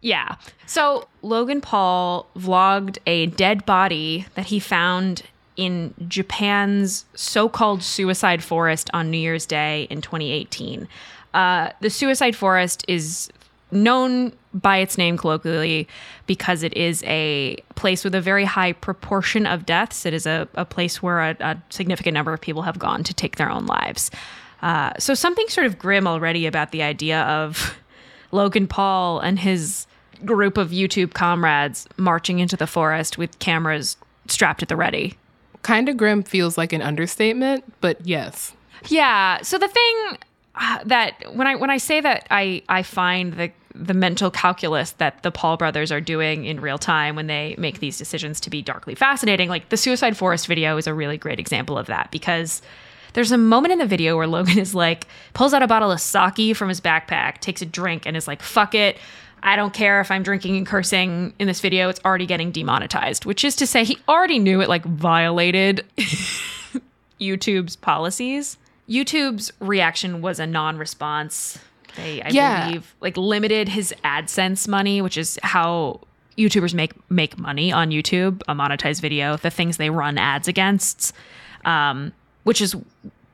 Yeah. 0.00 0.36
So 0.64 1.08
Logan 1.20 1.60
Paul 1.60 2.26
vlogged 2.36 2.96
a 3.06 3.26
dead 3.26 3.66
body 3.66 4.26
that 4.34 4.46
he 4.46 4.58
found 4.58 5.24
in 5.56 5.92
Japan's 6.08 7.04
so 7.14 7.50
called 7.50 7.82
suicide 7.82 8.42
forest 8.42 8.88
on 8.94 9.10
New 9.10 9.18
Year's 9.18 9.44
Day 9.44 9.86
in 9.90 10.00
2018. 10.00 10.88
Uh, 11.34 11.70
the 11.80 11.90
suicide 11.90 12.34
forest 12.34 12.82
is 12.88 13.30
known 13.72 14.32
by 14.52 14.78
its 14.78 14.98
name 14.98 15.16
colloquially 15.16 15.86
because 16.26 16.62
it 16.62 16.74
is 16.76 17.04
a 17.04 17.56
place 17.76 18.04
with 18.04 18.14
a 18.14 18.20
very 18.20 18.44
high 18.44 18.72
proportion 18.72 19.46
of 19.46 19.64
deaths. 19.64 20.04
It 20.04 20.14
is 20.14 20.26
a, 20.26 20.48
a 20.54 20.64
place 20.64 21.02
where 21.02 21.20
a, 21.20 21.36
a 21.40 21.62
significant 21.70 22.14
number 22.14 22.32
of 22.32 22.40
people 22.40 22.62
have 22.62 22.78
gone 22.78 23.04
to 23.04 23.14
take 23.14 23.36
their 23.36 23.50
own 23.50 23.66
lives. 23.66 24.10
Uh, 24.62 24.92
so 24.98 25.14
something 25.14 25.48
sort 25.48 25.66
of 25.66 25.78
grim 25.78 26.06
already 26.06 26.46
about 26.46 26.72
the 26.72 26.82
idea 26.82 27.22
of 27.22 27.76
Logan 28.32 28.66
Paul 28.66 29.20
and 29.20 29.38
his 29.38 29.86
group 30.24 30.58
of 30.58 30.70
YouTube 30.70 31.14
comrades 31.14 31.88
marching 31.96 32.40
into 32.40 32.56
the 32.56 32.66
forest 32.66 33.16
with 33.16 33.38
cameras 33.38 33.96
strapped 34.26 34.62
at 34.62 34.68
the 34.68 34.76
ready. 34.76 35.16
Kind 35.62 35.88
of 35.88 35.96
grim 35.96 36.22
feels 36.22 36.58
like 36.58 36.72
an 36.72 36.82
understatement, 36.82 37.64
but 37.80 38.04
yes. 38.06 38.54
Yeah. 38.88 39.40
So 39.42 39.58
the 39.58 39.68
thing 39.68 40.18
uh, 40.54 40.78
that 40.84 41.34
when 41.34 41.46
I 41.46 41.54
when 41.56 41.70
I 41.70 41.76
say 41.76 42.00
that 42.00 42.26
I 42.30 42.62
I 42.68 42.82
find 42.82 43.34
the 43.34 43.50
the 43.74 43.94
mental 43.94 44.30
calculus 44.30 44.92
that 44.92 45.22
the 45.22 45.30
Paul 45.30 45.56
brothers 45.56 45.92
are 45.92 46.00
doing 46.00 46.44
in 46.44 46.60
real 46.60 46.78
time 46.78 47.16
when 47.16 47.26
they 47.26 47.54
make 47.58 47.80
these 47.80 47.96
decisions 47.98 48.40
to 48.40 48.50
be 48.50 48.62
darkly 48.62 48.94
fascinating, 48.94 49.48
like 49.48 49.68
the 49.68 49.76
Suicide 49.76 50.16
Forest 50.16 50.46
video 50.46 50.76
is 50.76 50.86
a 50.86 50.94
really 50.94 51.16
great 51.16 51.38
example 51.38 51.78
of 51.78 51.86
that 51.86 52.10
because 52.10 52.62
there's 53.12 53.32
a 53.32 53.38
moment 53.38 53.72
in 53.72 53.78
the 53.78 53.86
video 53.86 54.16
where 54.16 54.26
Logan 54.26 54.58
is 54.58 54.74
like 54.74 55.06
pulls 55.34 55.54
out 55.54 55.62
a 55.62 55.66
bottle 55.66 55.90
of 55.90 56.00
sake 56.00 56.56
from 56.56 56.68
his 56.68 56.80
backpack, 56.80 57.38
takes 57.38 57.62
a 57.62 57.66
drink, 57.66 58.06
and 58.06 58.16
is 58.16 58.28
like, 58.28 58.42
"Fuck 58.42 58.74
it." 58.74 58.98
I 59.42 59.56
don't 59.56 59.72
care 59.72 60.00
if 60.00 60.10
I'm 60.10 60.22
drinking 60.22 60.56
and 60.56 60.66
cursing 60.66 61.32
in 61.38 61.46
this 61.46 61.60
video. 61.60 61.88
It's 61.88 62.00
already 62.04 62.26
getting 62.26 62.50
demonetized, 62.50 63.24
which 63.24 63.42
is 63.42 63.56
to 63.56 63.66
say, 63.66 63.84
he 63.84 63.98
already 64.06 64.38
knew 64.38 64.60
it 64.60 64.68
like 64.68 64.84
violated 64.84 65.84
YouTube's 67.20 67.76
policies. 67.76 68.58
YouTube's 68.88 69.50
reaction 69.60 70.20
was 70.20 70.40
a 70.40 70.46
non 70.46 70.76
response. 70.76 71.58
They, 72.02 72.22
I 72.22 72.28
Yeah. 72.30 72.66
believe, 72.66 72.94
like 73.00 73.16
limited 73.16 73.68
his 73.68 73.94
AdSense 74.04 74.66
money, 74.68 75.02
which 75.02 75.16
is 75.16 75.38
how 75.42 76.00
YouTubers 76.38 76.72
make 76.74 76.92
make 77.10 77.38
money 77.38 77.70
on 77.72 77.90
YouTube, 77.90 78.42
a 78.48 78.54
monetized 78.54 79.00
video, 79.00 79.36
the 79.36 79.50
things 79.50 79.76
they 79.76 79.90
run 79.90 80.16
ads 80.18 80.48
against, 80.48 81.12
um, 81.64 82.12
which 82.44 82.60
is 82.60 82.74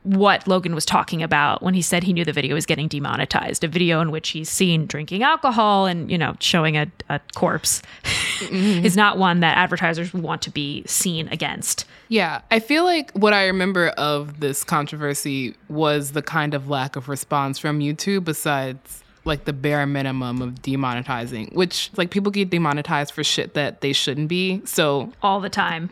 what 0.06 0.46
Logan 0.46 0.72
was 0.72 0.84
talking 0.84 1.20
about 1.20 1.62
when 1.62 1.75
he 1.75 1.82
said 1.82 2.04
he 2.04 2.12
knew 2.12 2.25
the 2.25 2.32
video 2.32 2.54
was 2.54 2.64
getting 2.64 2.86
demonetized. 2.86 3.64
A 3.64 3.68
video 3.68 4.00
in 4.00 4.12
which 4.12 4.28
he's 4.28 4.48
seen 4.48 4.86
drinking 4.86 5.25
alcohol 5.25 5.86
and 5.86 6.08
you 6.10 6.16
know 6.16 6.36
showing 6.38 6.76
a, 6.76 6.86
a 7.08 7.20
corpse 7.34 7.82
mm-hmm. 8.04 8.84
is 8.84 8.96
not 8.96 9.18
one 9.18 9.40
that 9.40 9.58
advertisers 9.58 10.14
want 10.14 10.42
to 10.42 10.50
be 10.50 10.84
seen 10.86 11.28
against. 11.28 11.86
Yeah, 12.08 12.42
I 12.52 12.60
feel 12.60 12.84
like 12.84 13.10
what 13.12 13.32
I 13.32 13.46
remember 13.46 13.88
of 13.88 14.38
this 14.38 14.62
controversy 14.62 15.56
was 15.68 16.12
the 16.12 16.22
kind 16.22 16.54
of 16.54 16.68
lack 16.68 16.94
of 16.94 17.08
response 17.08 17.58
from 17.58 17.80
YouTube 17.80 18.25
besides 18.25 19.02
like 19.25 19.44
the 19.44 19.52
bare 19.52 19.86
minimum 19.86 20.40
of 20.40 20.62
demonetizing, 20.62 21.52
which 21.52 21.90
like 21.96 22.10
people 22.10 22.30
get 22.30 22.48
demonetized 22.48 23.12
for 23.12 23.25
shit 23.25 23.54
that 23.54 23.80
they 23.80 23.92
shouldn't 23.92 24.28
be. 24.28 24.62
So 24.64 25.12
all 25.20 25.40
the 25.40 25.50
time. 25.50 25.90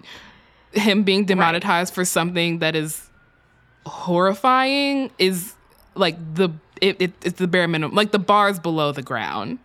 Him 0.73 1.02
being 1.04 1.25
demonetized 1.25 1.94
for 1.94 2.04
something 2.04 2.59
that 2.59 2.75
is 2.75 3.09
horrifying 3.87 5.11
is 5.19 5.55
like 5.95 6.17
the 6.35 6.50
it, 6.81 7.00
it, 7.00 7.12
it's 7.23 7.38
the 7.38 7.47
bare 7.47 7.69
minimum, 7.69 7.95
like 7.95 8.12
the 8.12 8.19
bars 8.19 8.59
below 8.59 8.93
the 8.93 9.03
ground. 9.03 9.59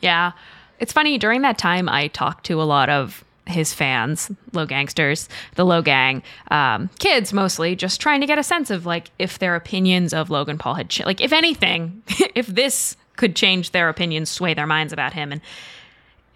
Yeah. 0.00 0.32
It's 0.78 0.92
funny, 0.92 1.16
during 1.18 1.42
that 1.42 1.56
time, 1.56 1.88
I 1.88 2.08
talked 2.08 2.44
to 2.46 2.60
a 2.60 2.64
lot 2.64 2.90
of 2.90 3.24
his 3.46 3.72
fans, 3.72 4.30
Logangsters, 4.52 5.28
the 5.54 5.64
Logang, 5.64 6.22
um, 6.50 6.90
kids 6.98 7.32
mostly, 7.32 7.76
just 7.76 8.00
trying 8.00 8.20
to 8.20 8.26
get 8.26 8.38
a 8.38 8.42
sense 8.42 8.70
of 8.70 8.84
like 8.84 9.10
if 9.18 9.38
their 9.38 9.54
opinions 9.54 10.12
of 10.12 10.30
Logan 10.30 10.58
Paul 10.58 10.74
had, 10.74 10.90
ch- 10.90 11.04
like, 11.06 11.20
if 11.20 11.32
anything, 11.32 12.02
if 12.34 12.46
this 12.48 12.96
could 13.16 13.34
change 13.34 13.70
their 13.70 13.88
opinions, 13.88 14.28
sway 14.28 14.52
their 14.52 14.66
minds 14.66 14.92
about 14.92 15.12
him. 15.14 15.32
And 15.32 15.40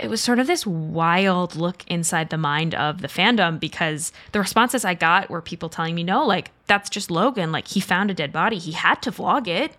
it 0.03 0.09
was 0.11 0.21
sort 0.21 0.39
of 0.39 0.47
this 0.47 0.67
wild 0.67 1.57
look 1.57 1.85
inside 1.87 2.31
the 2.31 2.39
mind 2.39 2.75
of 2.75 3.01
the 3.03 3.09
fandom 3.09 3.61
because 3.61 4.13
the 4.33 4.39
responses 4.41 4.85
I 4.85 4.95
got 4.95 5.31
were 5.31 5.41
people 5.43 5.69
telling 5.69 5.95
me, 5.95 6.03
no, 6.03 6.25
like, 6.27 6.51
that's 6.67 6.89
just 6.91 7.11
Logan. 7.11 7.53
Like, 7.53 7.69
he 7.69 7.81
found 7.81 8.11
a 8.11 8.15
dead 8.15 8.33
body. 8.33 8.59
He 8.59 8.73
had 8.73 9.03
to 9.03 9.11
vlog 9.13 9.47
it. 9.47 9.73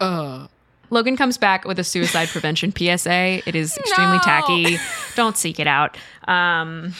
Uh, 0.00 0.46
Logan 0.90 1.16
comes 1.16 1.36
back 1.38 1.64
with 1.64 1.78
a 1.78 1.84
suicide 1.84 2.28
prevention 2.28 2.72
PSA. 2.76 3.42
It 3.46 3.54
is 3.54 3.76
extremely 3.76 4.16
No. 4.16 4.22
tacky. 4.22 4.78
Don't 5.16 5.36
seek 5.36 5.60
it 5.60 5.66
out. 5.66 5.96
Um, 6.26 6.94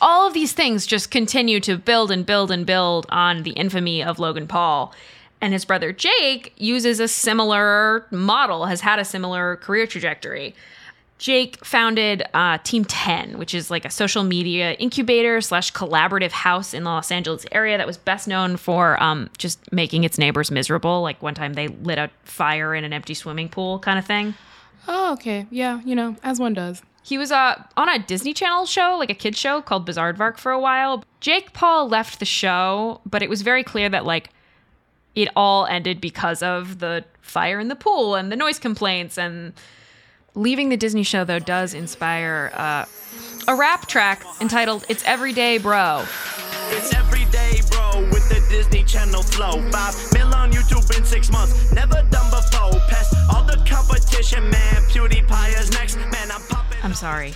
all 0.00 0.26
of 0.26 0.34
these 0.34 0.52
things 0.52 0.86
just 0.86 1.10
continue 1.10 1.60
to 1.60 1.76
build 1.78 2.10
and 2.10 2.24
build 2.24 2.50
and 2.50 2.64
build 2.66 3.06
on 3.10 3.42
the 3.42 3.50
infamy 3.52 4.02
of 4.02 4.18
Logan 4.18 4.46
Paul. 4.46 4.94
And 5.40 5.52
his 5.52 5.64
brother 5.66 5.92
Jake 5.92 6.52
uses 6.56 6.98
a 7.00 7.08
similar 7.08 8.06
model, 8.10 8.64
has 8.66 8.80
had 8.80 8.98
a 8.98 9.04
similar 9.04 9.56
career 9.56 9.86
trajectory. 9.86 10.54
Jake 11.18 11.64
founded 11.64 12.22
uh, 12.34 12.58
Team 12.62 12.84
10, 12.84 13.38
which 13.38 13.54
is 13.54 13.70
like 13.70 13.84
a 13.84 13.90
social 13.90 14.22
media 14.22 14.72
incubator 14.72 15.40
slash 15.40 15.72
collaborative 15.72 16.30
house 16.30 16.74
in 16.74 16.84
the 16.84 16.90
Los 16.90 17.10
Angeles 17.10 17.46
area 17.52 17.78
that 17.78 17.86
was 17.86 17.96
best 17.96 18.28
known 18.28 18.56
for 18.58 19.02
um, 19.02 19.30
just 19.38 19.72
making 19.72 20.04
its 20.04 20.18
neighbors 20.18 20.50
miserable. 20.50 21.00
Like 21.00 21.22
one 21.22 21.34
time 21.34 21.54
they 21.54 21.68
lit 21.68 21.98
a 21.98 22.10
fire 22.24 22.74
in 22.74 22.84
an 22.84 22.92
empty 22.92 23.14
swimming 23.14 23.48
pool 23.48 23.78
kind 23.78 23.98
of 23.98 24.04
thing. 24.04 24.34
oh, 24.88 25.14
okay. 25.14 25.46
Yeah, 25.50 25.80
you 25.84 25.94
know, 25.94 26.16
as 26.22 26.38
one 26.38 26.52
does. 26.52 26.82
He 27.02 27.18
was 27.18 27.30
uh, 27.30 27.62
on 27.76 27.88
a 27.88 28.00
Disney 28.00 28.34
Channel 28.34 28.66
show, 28.66 28.96
like 28.98 29.10
a 29.10 29.14
kid 29.14 29.36
show 29.36 29.62
called 29.62 29.88
Bizaardvark 29.88 30.38
for 30.38 30.50
a 30.50 30.58
while. 30.58 31.04
Jake 31.20 31.52
Paul 31.52 31.88
left 31.88 32.18
the 32.18 32.24
show, 32.24 33.00
but 33.06 33.22
it 33.22 33.30
was 33.30 33.42
very 33.42 33.62
clear 33.62 33.88
that 33.88 34.04
like 34.04 34.30
it 35.14 35.28
all 35.34 35.66
ended 35.66 36.00
because 36.00 36.42
of 36.42 36.80
the 36.80 37.04
fire 37.22 37.58
in 37.58 37.68
the 37.68 37.76
pool 37.76 38.16
and 38.16 38.30
the 38.30 38.36
noise 38.36 38.58
complaints 38.58 39.16
and 39.16 39.54
leaving 40.36 40.68
the 40.68 40.76
Disney 40.76 41.02
show 41.02 41.24
though 41.24 41.40
does 41.40 41.74
inspire 41.74 42.52
uh, 42.54 42.84
a 43.48 43.54
rap 43.56 43.88
track 43.88 44.22
entitled 44.40 44.84
"It's 44.88 45.04
Everyday 45.04 45.58
Bro." 45.58 46.04
It's 46.68 46.92
everyday, 46.94 47.60
bro, 47.70 48.00
with 48.10 48.28
the 48.28 48.44
Disney 48.48 48.82
Channel 48.82 49.22
flow. 49.22 49.62
Five 49.70 49.94
mil 50.12 50.34
on 50.34 50.52
YouTube 50.52 50.96
in 50.96 51.04
six 51.04 51.30
months, 51.30 51.72
never 51.72 52.02
done 52.10 52.30
before. 52.30 52.80
Past 52.88 53.14
all 53.32 53.44
the 53.44 53.56
competition, 53.68 54.50
man. 54.50 54.82
PewDiePie 54.90 55.60
is 55.60 55.72
next, 55.72 55.96
man. 55.96 56.30
I'm 56.30 56.42
popping. 56.48 56.78
I'm 56.82 56.94
sorry. 56.94 57.34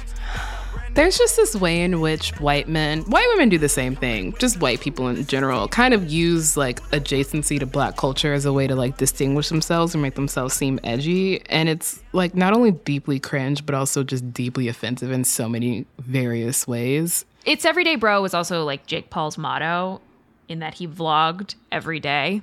There's 0.94 1.16
just 1.16 1.37
this 1.37 1.54
way 1.54 1.82
in 1.82 2.00
which 2.00 2.30
white 2.40 2.68
men, 2.68 3.02
white 3.02 3.26
women 3.30 3.49
do 3.49 3.59
the 3.59 3.68
same 3.68 3.94
thing, 3.97 4.35
just 4.38 4.61
white 4.61 4.80
people 4.80 5.09
in 5.09 5.25
general, 5.26 5.68
kind 5.68 5.94
of 5.94 6.11
use 6.11 6.56
like 6.56 6.80
adjacency 6.90 7.59
to 7.61 7.66
black 7.66 7.97
culture 7.97 8.35
as 8.35 8.44
a 8.44 8.52
way 8.52 8.66
to 8.66 8.75
like 8.75 8.97
distinguish 8.97 9.49
themselves 9.49 9.94
or 9.94 9.99
make 9.99 10.14
themselves 10.16 10.52
seem 10.54 10.80
edgy. 10.85 11.42
And 11.47 11.68
it's 11.68 12.02
like 12.12 12.35
not 12.35 12.52
only 12.54 12.73
deeply 12.73 13.20
cringe, 13.20 13.64
but 13.64 13.75
also 13.75 14.02
just 14.02 14.35
deeply 14.35 14.68
offensive 14.68 15.11
in 15.12 15.25
so 15.25 15.49
many 15.49 15.87
various 16.00 16.66
ways. 16.66 17.25
"It's 17.47 17.64
Everyday 17.64 17.94
Bro" 17.94 18.20
was 18.23 18.35
also 18.35 18.64
like 18.64 18.87
Jake 18.87 19.11
Paul's 19.11 19.38
motto, 19.38 20.00
in 20.49 20.59
that 20.59 20.75
he 20.75 20.88
vlogged 20.88 21.54
every 21.70 22.00
day 22.00 22.42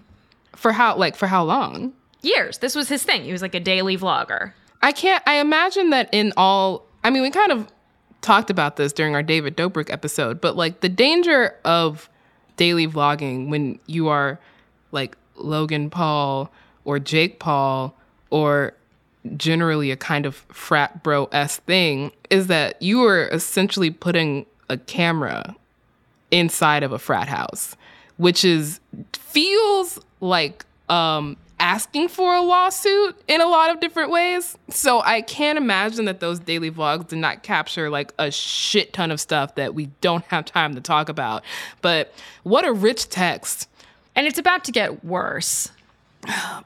For 0.56 0.72
how, 0.72 0.96
like, 0.96 1.16
for 1.16 1.28
how 1.28 1.44
long? 1.44 1.94
years. 2.24 2.58
This 2.58 2.76
was 2.76 2.90
his 2.90 3.04
thing. 3.04 3.24
He 3.24 3.32
was 3.32 3.42
like 3.42 3.54
a 3.56 3.60
daily 3.60 3.96
vlogger. 3.98 4.54
I 4.82 4.92
can't, 4.92 5.22
I 5.28 5.36
imagine 5.36 5.92
that 5.92 6.10
in 6.12 6.34
all, 6.36 6.86
I 7.04 7.10
mean, 7.12 7.22
we 7.22 7.30
kind 7.30 7.52
of 7.52 7.68
talked 8.22 8.50
about 8.50 8.76
this 8.76 8.94
during 8.94 9.16
our 9.16 9.24
David 9.24 9.56
Dobrik 9.56 9.90
episode, 9.92 10.42
but 10.42 10.56
like 10.56 10.82
the 10.82 10.90
danger 10.90 11.56
of 11.66 12.10
daily 12.58 12.88
vlogging 12.88 13.50
when 13.50 13.80
you 13.88 14.08
are 14.08 14.40
like 14.92 15.16
Logan 15.36 15.90
Paul 15.90 16.52
or 16.86 17.00
Jake 17.00 17.40
Paul 17.40 17.96
or 18.30 18.74
generally 19.36 19.92
a 19.92 19.98
kind 19.98 20.26
of 20.26 20.36
frat 20.50 21.04
bro 21.04 21.26
s 21.32 21.58
thing 21.58 22.12
is 22.30 22.48
that 22.48 22.82
you 22.82 23.04
are 23.04 23.28
essentially 23.30 23.92
putting 23.92 24.46
a 24.70 24.78
camera 24.78 25.56
inside 26.32 26.84
of 26.84 26.92
a 26.92 27.00
frat 27.00 27.28
house, 27.28 27.76
which 28.18 28.44
is 28.44 28.80
feels 29.14 30.00
like 30.22 30.66
um 30.90 31.38
asking 31.60 32.08
for 32.08 32.36
a 32.36 32.42
lawsuit 32.42 33.16
in 33.28 33.42
a 33.42 33.48
lot 33.48 33.72
of 33.72 33.80
different 33.80 34.12
ways. 34.12 34.58
So 34.70 35.02
I 35.02 35.22
can't 35.22 35.58
imagine 35.58 36.06
that 36.06 36.20
those 36.20 36.40
daily 36.40 36.70
vlogs 36.70 37.08
did 37.08 37.20
not 37.20 37.44
capture 37.44 37.90
like 37.90 38.14
a 38.20 38.32
shit 38.32 38.94
ton 38.94 39.12
of 39.12 39.20
stuff 39.20 39.56
that 39.56 39.74
we 39.74 39.88
don't 40.02 40.24
have 40.26 40.46
time 40.46 40.76
to 40.76 40.82
talk 40.82 41.10
about. 41.10 41.44
But 41.82 42.14
what 42.44 42.66
a 42.66 42.72
rich 42.72 43.10
text. 43.10 43.68
And 44.16 44.28
it's 44.28 44.38
about 44.38 44.64
to 44.66 44.72
get 44.72 45.04
worse. 45.04 45.72
I 46.26 46.64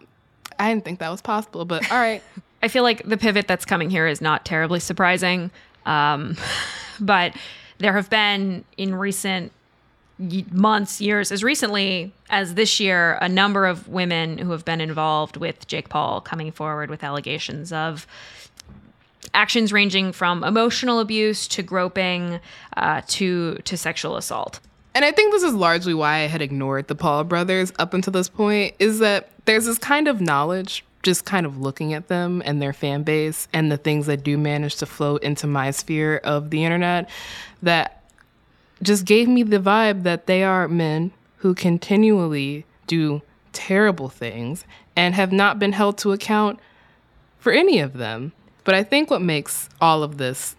didn't 0.59 0.85
think 0.85 0.99
that 0.99 1.09
was 1.09 1.21
possible, 1.21 1.65
but 1.65 1.89
all 1.91 1.97
right. 1.97 2.21
I 2.63 2.67
feel 2.67 2.83
like 2.83 3.03
the 3.03 3.17
pivot 3.17 3.47
that's 3.47 3.65
coming 3.65 3.89
here 3.89 4.05
is 4.05 4.21
not 4.21 4.45
terribly 4.45 4.79
surprising. 4.79 5.49
Um, 5.85 6.37
but 6.99 7.35
there 7.79 7.93
have 7.93 8.09
been 8.09 8.63
in 8.77 8.93
recent 8.93 9.51
months, 10.51 11.01
years, 11.01 11.31
as 11.31 11.43
recently 11.43 12.13
as 12.31 12.55
this 12.55 12.79
year, 12.79 13.17
a 13.21 13.29
number 13.29 13.65
of 13.65 13.87
women 13.89 14.37
who 14.37 14.51
have 14.51 14.65
been 14.65 14.81
involved 14.81 15.37
with 15.37 15.67
Jake 15.67 15.89
Paul 15.89 16.21
coming 16.21 16.51
forward 16.51 16.89
with 16.89 17.03
allegations 17.03 17.71
of 17.73 18.07
actions 19.33 19.71
ranging 19.71 20.13
from 20.13 20.43
emotional 20.43 20.99
abuse 20.99 21.47
to 21.49 21.61
groping 21.61 22.39
uh, 22.77 23.01
to 23.07 23.55
to 23.57 23.77
sexual 23.77 24.15
assault. 24.15 24.59
And 24.95 25.05
I 25.05 25.11
think 25.11 25.31
this 25.31 25.43
is 25.43 25.53
largely 25.53 25.93
why 25.93 26.15
I 26.19 26.27
had 26.27 26.41
ignored 26.41 26.87
the 26.87 26.95
Paul 26.95 27.23
brothers 27.25 27.71
up 27.79 27.93
until 27.93 28.11
this 28.11 28.27
point 28.27 28.75
is 28.79 28.99
that 28.99 29.29
there's 29.45 29.65
this 29.65 29.77
kind 29.77 30.07
of 30.07 30.19
knowledge 30.19 30.83
just 31.03 31.25
kind 31.25 31.45
of 31.45 31.59
looking 31.59 31.93
at 31.93 32.07
them 32.07 32.41
and 32.45 32.61
their 32.61 32.73
fan 32.73 33.03
base 33.03 33.47
and 33.53 33.71
the 33.71 33.77
things 33.77 34.05
that 34.05 34.23
do 34.23 34.37
manage 34.37 34.75
to 34.75 34.85
float 34.85 35.23
into 35.23 35.47
my 35.47 35.71
sphere 35.71 36.17
of 36.17 36.49
the 36.49 36.63
internet 36.63 37.09
that 37.63 38.03
just 38.83 39.05
gave 39.05 39.27
me 39.27 39.43
the 39.43 39.59
vibe 39.59 40.03
that 40.03 40.27
they 40.27 40.43
are 40.43 40.67
men 40.67 41.11
who 41.41 41.55
continually 41.55 42.63
do 42.85 43.21
terrible 43.51 44.09
things 44.09 44.63
and 44.95 45.15
have 45.15 45.31
not 45.31 45.57
been 45.57 45.71
held 45.71 45.97
to 45.97 46.11
account 46.11 46.59
for 47.39 47.51
any 47.51 47.79
of 47.79 47.93
them. 47.93 48.31
But 48.63 48.75
I 48.75 48.83
think 48.83 49.09
what 49.09 49.23
makes 49.23 49.67
all 49.81 50.03
of 50.03 50.17
this 50.17 50.55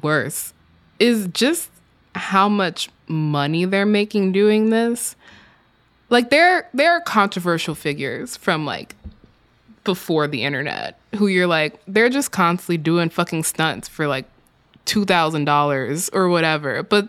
worse 0.00 0.54
is 0.98 1.28
just 1.34 1.70
how 2.14 2.48
much 2.48 2.88
money 3.06 3.66
they're 3.66 3.84
making 3.84 4.32
doing 4.32 4.70
this. 4.70 5.14
Like 6.08 6.30
there 6.30 6.70
there 6.72 6.92
are 6.92 7.00
controversial 7.02 7.74
figures 7.74 8.34
from 8.34 8.64
like 8.64 8.96
before 9.84 10.26
the 10.26 10.42
internet 10.42 10.98
who 11.16 11.26
you're 11.26 11.46
like 11.46 11.78
they're 11.86 12.08
just 12.08 12.30
constantly 12.30 12.78
doing 12.78 13.10
fucking 13.10 13.42
stunts 13.42 13.88
for 13.88 14.06
like 14.06 14.24
$2000 14.86 16.10
or 16.14 16.28
whatever. 16.30 16.82
But 16.82 17.08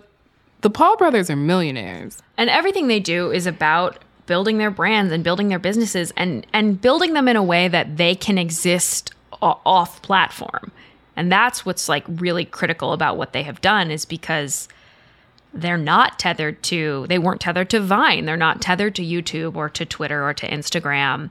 the 0.64 0.70
Paul 0.70 0.98
brothers 0.98 1.30
are 1.30 1.36
millionaires. 1.36 2.18
And 2.38 2.50
everything 2.50 2.88
they 2.88 3.02
do 3.02 3.32
is 3.32 3.46
about 3.46 4.00
building 4.26 4.58
their 4.58 4.72
brands 4.72 5.12
and 5.12 5.24
building 5.24 5.50
their 5.50 5.60
businesses 5.60 6.12
and 6.16 6.48
and 6.54 6.82
building 6.82 7.14
them 7.14 7.28
in 7.28 7.36
a 7.36 7.44
way 7.44 7.68
that 7.68 7.98
they 7.98 8.16
can 8.16 8.38
exist 8.38 9.14
off 9.42 10.02
platform. 10.02 10.72
And 11.16 11.32
that's 11.32 11.66
what's 11.66 11.90
like 11.90 12.06
really 12.08 12.46
critical 12.46 12.94
about 12.94 13.18
what 13.18 13.34
they 13.34 13.44
have 13.44 13.60
done 13.60 13.92
is 13.92 14.06
because 14.06 14.70
they're 15.54 15.78
not 15.78 16.18
tethered 16.18 16.64
to 16.64 17.06
they 17.10 17.20
weren't 17.20 17.42
tethered 17.42 17.70
to 17.72 17.82
Vine, 17.82 18.26
they're 18.26 18.38
not 18.38 18.62
tethered 18.62 18.96
to 18.96 19.04
YouTube 19.04 19.56
or 19.56 19.70
to 19.70 19.86
Twitter 19.86 20.26
or 20.26 20.34
to 20.34 20.48
Instagram. 20.48 21.30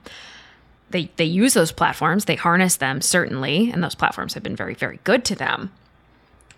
They 0.91 1.09
they 1.15 1.25
use 1.25 1.55
those 1.55 1.71
platforms, 1.71 2.25
they 2.25 2.35
harness 2.35 2.75
them 2.75 3.01
certainly, 3.01 3.71
and 3.71 3.83
those 3.83 3.95
platforms 3.95 4.35
have 4.35 4.43
been 4.43 4.55
very 4.55 4.75
very 4.75 4.99
good 5.03 5.25
to 5.25 5.35
them. 5.35 5.71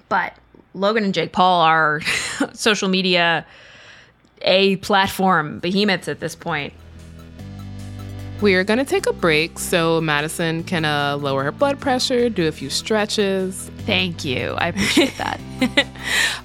But 0.09 0.33
Logan 0.75 1.03
and 1.03 1.13
Jake 1.13 1.31
Paul 1.31 1.61
are 1.61 2.01
social 2.53 2.89
media 2.89 3.45
a 4.41 4.75
platform 4.77 5.59
behemoths 5.59 6.07
at 6.07 6.19
this 6.19 6.35
point. 6.35 6.73
We 8.41 8.53
are 8.55 8.65
going 8.65 8.79
to 8.79 8.85
take 8.85 9.07
a 9.07 9.13
break 9.13 9.57
so 9.57 10.01
Madison 10.01 10.65
can 10.65 10.83
uh, 10.83 11.17
lower 11.17 11.45
her 11.45 11.53
blood 11.53 11.79
pressure, 11.79 12.29
do 12.29 12.47
a 12.47 12.51
few 12.51 12.69
stretches. 12.69 13.71
Thank 13.85 14.25
you. 14.25 14.49
I 14.57 14.67
appreciate 14.67 15.17
that. 15.17 15.39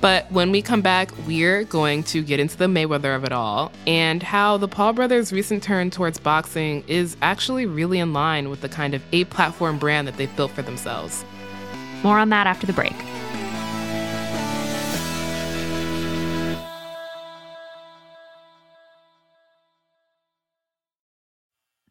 But 0.00 0.30
when 0.30 0.52
we 0.52 0.62
come 0.62 0.82
back, 0.82 1.10
we're 1.26 1.64
going 1.64 2.04
to 2.04 2.22
get 2.22 2.38
into 2.38 2.56
the 2.56 2.66
Mayweather 2.66 3.14
of 3.14 3.24
it 3.24 3.32
all 3.32 3.72
and 3.86 4.22
how 4.22 4.56
the 4.56 4.68
Paul 4.68 4.92
brothers' 4.92 5.32
recent 5.32 5.64
turn 5.64 5.90
towards 5.90 6.18
boxing 6.20 6.84
is 6.86 7.16
actually 7.22 7.66
really 7.66 7.98
in 7.98 8.12
line 8.12 8.48
with 8.48 8.60
the 8.60 8.68
kind 8.68 8.94
of 8.94 9.02
a 9.12 9.24
platform 9.24 9.78
brand 9.78 10.06
that 10.06 10.16
they've 10.16 10.34
built 10.36 10.52
for 10.52 10.62
themselves. 10.62 11.24
More 12.04 12.18
on 12.18 12.28
that 12.30 12.46
after 12.46 12.66
the 12.66 12.72
break. 12.72 12.94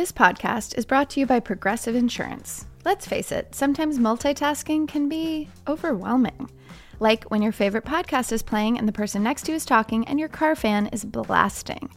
This 0.00 0.12
podcast 0.12 0.78
is 0.78 0.86
brought 0.86 1.10
to 1.10 1.20
you 1.20 1.26
by 1.26 1.40
Progressive 1.40 1.94
Insurance. 1.94 2.64
Let's 2.86 3.06
face 3.06 3.30
it, 3.30 3.54
sometimes 3.54 3.98
multitasking 3.98 4.88
can 4.88 5.10
be 5.10 5.50
overwhelming. 5.68 6.50
Like 7.00 7.24
when 7.24 7.42
your 7.42 7.52
favorite 7.52 7.84
podcast 7.84 8.32
is 8.32 8.42
playing 8.42 8.78
and 8.78 8.88
the 8.88 8.92
person 8.92 9.22
next 9.22 9.42
to 9.42 9.52
you 9.52 9.56
is 9.56 9.66
talking 9.66 10.08
and 10.08 10.18
your 10.18 10.30
car 10.30 10.56
fan 10.56 10.86
is 10.86 11.04
blasting, 11.04 11.90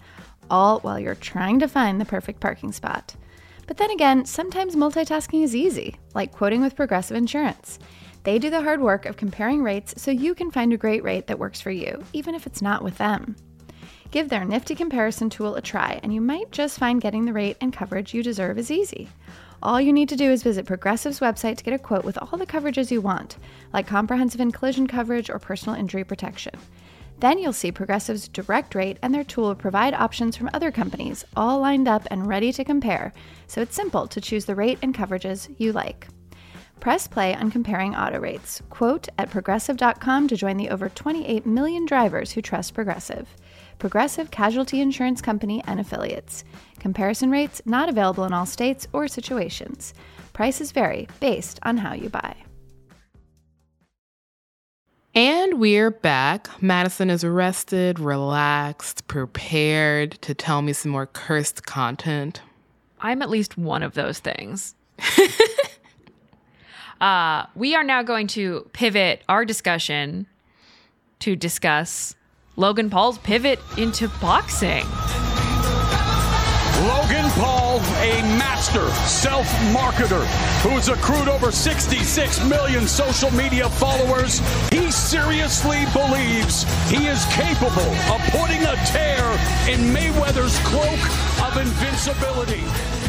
all 0.51 0.81
while 0.81 0.99
you're 0.99 1.15
trying 1.15 1.59
to 1.59 1.67
find 1.69 2.01
the 2.01 2.03
perfect 2.03 2.41
parking 2.41 2.73
spot. 2.73 3.15
But 3.67 3.77
then 3.77 3.91
again, 3.91 4.25
sometimes 4.25 4.75
multitasking 4.75 5.41
is 5.41 5.55
easy, 5.55 5.95
like 6.13 6.33
quoting 6.33 6.59
with 6.59 6.75
Progressive 6.75 7.15
Insurance. 7.15 7.79
They 8.25 8.37
do 8.37 8.49
the 8.49 8.63
hard 8.63 8.81
work 8.81 9.05
of 9.05 9.15
comparing 9.15 9.63
rates 9.63 9.93
so 9.95 10.11
you 10.11 10.35
can 10.35 10.51
find 10.51 10.73
a 10.73 10.77
great 10.77 11.05
rate 11.05 11.27
that 11.27 11.39
works 11.39 11.61
for 11.61 11.71
you, 11.71 12.03
even 12.11 12.35
if 12.35 12.45
it's 12.45 12.61
not 12.61 12.83
with 12.83 12.97
them. 12.97 13.37
Give 14.13 14.29
their 14.29 14.45
nifty 14.45 14.75
comparison 14.75 15.31
tool 15.31 15.55
a 15.55 15.61
try, 15.63 15.99
and 16.03 16.13
you 16.13 16.21
might 16.21 16.51
just 16.51 16.77
find 16.77 17.01
getting 17.01 17.25
the 17.25 17.33
rate 17.33 17.57
and 17.59 17.73
coverage 17.73 18.13
you 18.13 18.21
deserve 18.21 18.59
is 18.59 18.69
easy. 18.69 19.09
All 19.63 19.81
you 19.81 19.91
need 19.91 20.07
to 20.09 20.15
do 20.15 20.29
is 20.29 20.43
visit 20.43 20.67
Progressive's 20.67 21.19
website 21.19 21.57
to 21.57 21.63
get 21.63 21.73
a 21.73 21.79
quote 21.79 22.05
with 22.05 22.19
all 22.19 22.37
the 22.37 22.45
coverages 22.45 22.91
you 22.91 23.01
want, 23.01 23.37
like 23.73 23.87
comprehensive 23.87 24.39
and 24.39 24.53
collision 24.53 24.85
coverage 24.85 25.31
or 25.31 25.39
personal 25.39 25.75
injury 25.79 26.03
protection. 26.03 26.53
Then 27.21 27.39
you'll 27.39 27.53
see 27.53 27.71
Progressive's 27.71 28.27
direct 28.27 28.75
rate, 28.75 28.99
and 29.01 29.15
their 29.15 29.23
tool 29.23 29.55
provide 29.55 29.95
options 29.95 30.37
from 30.37 30.51
other 30.53 30.69
companies, 30.69 31.25
all 31.35 31.59
lined 31.59 31.87
up 31.87 32.07
and 32.11 32.27
ready 32.27 32.51
to 32.53 32.63
compare, 32.63 33.13
so 33.47 33.61
it's 33.61 33.75
simple 33.75 34.05
to 34.09 34.21
choose 34.21 34.45
the 34.45 34.53
rate 34.53 34.77
and 34.83 34.93
coverages 34.93 35.51
you 35.57 35.73
like. 35.73 36.07
Press 36.79 37.07
play 37.07 37.33
on 37.33 37.49
comparing 37.49 37.95
auto 37.95 38.19
rates. 38.19 38.61
Quote 38.69 39.07
at 39.17 39.31
progressive.com 39.31 40.27
to 40.27 40.35
join 40.35 40.57
the 40.57 40.69
over 40.69 40.89
28 40.89 41.47
million 41.47 41.87
drivers 41.87 42.33
who 42.33 42.43
trust 42.43 42.75
Progressive. 42.75 43.27
Progressive 43.83 44.31
Casualty 44.31 44.79
Insurance 44.79 45.21
Company 45.21 45.61
and 45.67 45.77
Affiliates. 45.77 46.45
Comparison 46.79 47.29
rates 47.29 47.61
not 47.65 47.89
available 47.89 48.23
in 48.23 48.31
all 48.31 48.45
states 48.45 48.87
or 48.93 49.09
situations. 49.09 49.93
Prices 50.31 50.71
vary 50.71 51.09
based 51.19 51.59
on 51.63 51.75
how 51.75 51.93
you 51.93 52.07
buy. 52.07 52.33
And 55.13 55.59
we're 55.59 55.91
back. 55.91 56.47
Madison 56.61 57.09
is 57.09 57.25
rested, 57.25 57.99
relaxed, 57.99 59.05
prepared 59.07 60.13
to 60.21 60.33
tell 60.33 60.61
me 60.61 60.71
some 60.71 60.93
more 60.93 61.07
cursed 61.07 61.65
content. 61.65 62.39
I'm 63.01 63.21
at 63.21 63.29
least 63.29 63.57
one 63.57 63.83
of 63.83 63.95
those 63.95 64.19
things. 64.19 64.75
uh, 67.01 67.47
we 67.53 67.75
are 67.75 67.83
now 67.83 68.01
going 68.01 68.27
to 68.27 68.65
pivot 68.71 69.23
our 69.27 69.43
discussion 69.43 70.25
to 71.19 71.35
discuss 71.35 72.15
Logan 72.55 72.91
Paul's 72.91 73.17
pivot 73.17 73.59
into 73.77 74.07
boxing. 74.21 74.85
Logan 76.85 77.29
Paul, 77.31 77.79
a 78.01 78.21
master 78.37 78.87
self 79.07 79.47
marketer 79.73 80.23
who's 80.61 80.87
accrued 80.87 81.29
over 81.29 81.51
66 81.51 82.47
million 82.47 82.87
social 82.87 83.31
media 83.31 83.67
followers, 83.69 84.37
he 84.69 84.91
seriously 84.91 85.85
believes 85.93 86.63
he 86.91 87.07
is 87.07 87.25
capable 87.33 87.89
of 88.13 88.21
putting 88.29 88.61
a 88.61 88.75
tear 88.85 89.23
in 89.67 89.91
Mayweather's 89.91 90.59
cloak 90.59 91.47
of 91.47 91.57
invincibility. 91.57 92.63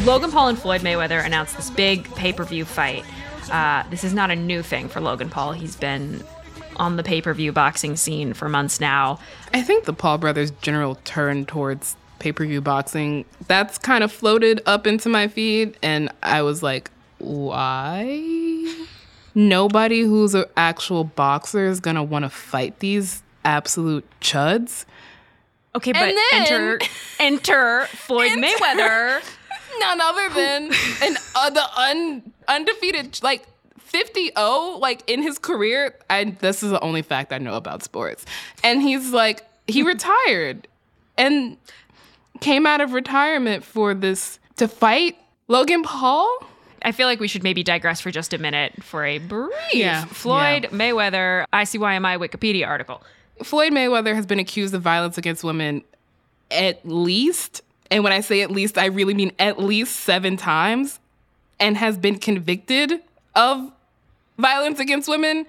Logan 0.07 0.31
Paul 0.31 0.49
and 0.49 0.59
Floyd 0.59 0.81
Mayweather 0.81 1.23
announced 1.23 1.57
this 1.57 1.69
big 1.69 2.05
pay 2.15 2.33
per 2.33 2.45
view 2.45 2.65
fight. 2.65 3.05
Uh, 3.51 3.83
this 3.91 4.05
is 4.05 4.15
not 4.15 4.31
a 4.31 4.37
new 4.37 4.63
thing 4.63 4.89
for 4.89 5.03
Logan 5.03 5.29
Paul. 5.29 5.53
He's 5.53 5.77
been 5.77 6.25
on 6.77 6.97
the 6.97 7.03
pay 7.03 7.21
per 7.21 7.33
view 7.35 7.53
boxing 7.53 7.97
scene 7.97 8.35
for 8.35 8.49
months 8.49 8.81
now. 8.81 9.19
I 9.53 9.63
think 9.63 9.85
the 9.85 9.93
Paul 9.93 10.19
brothers' 10.19 10.51
general 10.63 10.97
turn 11.05 11.47
towards 11.47 11.97
pay 12.19 12.33
per 12.33 12.47
view 12.47 12.61
boxing 12.61 13.25
that's 13.47 13.79
kind 13.79 14.03
of 14.05 14.11
floated 14.13 14.61
up 14.67 14.87
into 14.87 15.09
my 15.09 15.29
feed, 15.29 15.77
and 15.83 16.11
I 16.23 16.43
was 16.43 16.63
like, 16.63 16.91
why 17.19 18.87
nobody 19.35 20.03
who's 20.03 20.35
an 20.35 20.45
actual 20.57 21.05
boxer 21.05 21.67
is 21.67 21.81
gonna 21.81 22.05
want 22.05 22.25
to 22.25 22.29
fight 22.31 22.79
these 22.81 23.23
absolute 23.45 24.05
chuds. 24.21 24.85
Okay, 25.75 25.93
but 25.93 26.01
then- 26.01 26.19
enter 26.33 26.79
enter 27.19 27.87
Floyd 27.87 28.33
Mayweather. 28.33 29.23
None 29.81 30.01
other 30.01 30.29
than 30.29 30.71
an 31.03 31.17
uh, 31.35 31.51
the 31.51 31.65
un, 31.77 32.33
undefeated 32.47 33.21
like 33.25 33.45
50-0 33.95 34.81
like 34.81 35.03
in 35.07 35.23
his 35.23 35.39
career. 35.39 35.95
And 36.11 36.37
this 36.39 36.63
is 36.63 36.71
the 36.71 36.81
only 36.81 37.03
fact 37.03 37.33
I 37.33 37.39
know 37.39 37.55
about 37.55 37.83
sports. 37.83 38.27
And 38.63 38.83
he's 38.83 39.13
like 39.13 39.47
he 39.67 39.83
retired 39.95 40.67
and 41.17 41.57
came 42.41 42.67
out 42.67 42.81
of 42.81 42.93
retirement 42.93 43.65
for 43.65 43.95
this 43.95 44.39
to 44.57 44.69
fight 44.69 45.17
Logan 45.49 45.83
Paul. 45.83 46.29
I 46.83 46.93
feel 46.93 47.07
like 47.07 47.19
we 47.21 47.29
should 47.29 47.43
maybe 47.43 47.63
digress 47.63 48.01
for 48.01 48.11
just 48.11 48.35
a 48.35 48.39
minute 48.39 48.83
for 48.83 49.05
a 49.05 49.19
brief 49.19 49.53
Yeah, 49.73 50.05
Floyd 50.05 50.65
yeah. 50.65 50.69
Mayweather 50.71 51.47
ICYMI 51.53 52.19
Wikipedia 52.19 52.67
article. 52.67 53.03
Floyd 53.43 53.73
Mayweather 53.73 54.15
has 54.15 54.27
been 54.27 54.39
accused 54.39 54.75
of 54.75 54.83
violence 54.83 55.17
against 55.17 55.43
women 55.43 55.83
at 56.51 56.87
least, 56.87 57.63
and 57.91 58.05
when 58.05 58.13
I 58.13 58.21
say 58.21 58.43
at 58.43 58.51
least, 58.51 58.77
I 58.77 58.87
really 58.87 59.15
mean 59.15 59.33
at 59.39 59.59
least 59.59 60.01
seven 60.01 60.37
times, 60.37 61.01
and 61.59 61.77
has 61.77 61.97
been 61.97 62.19
convicted 62.19 63.01
of 63.35 63.73
violence 64.39 64.81
against 64.81 65.09
women 65.09 65.47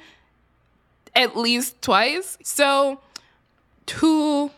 at 1.16 1.38
least 1.38 1.82
twice. 1.82 2.38
So, 2.44 3.00
two 3.86 4.52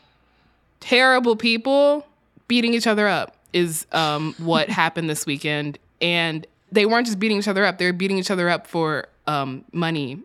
terrible 0.80 1.36
people 1.36 2.08
beating 2.48 2.74
each 2.74 2.88
other 2.88 3.08
up 3.08 3.36
is 3.54 3.86
um, 3.92 4.34
what 4.38 4.70
happened 4.82 5.10
this 5.10 5.26
weekend. 5.26 5.78
And 6.02 6.46
they 6.72 6.86
weren't 6.86 7.06
just 7.06 7.20
beating 7.20 7.38
each 7.38 7.48
other 7.48 7.66
up, 7.66 7.78
they 7.78 7.86
were 7.86 7.94
beating 7.94 8.18
each 8.18 8.32
other 8.32 8.50
up 8.50 8.68
for 8.68 9.08
um, 9.26 9.64
money. 9.72 10.20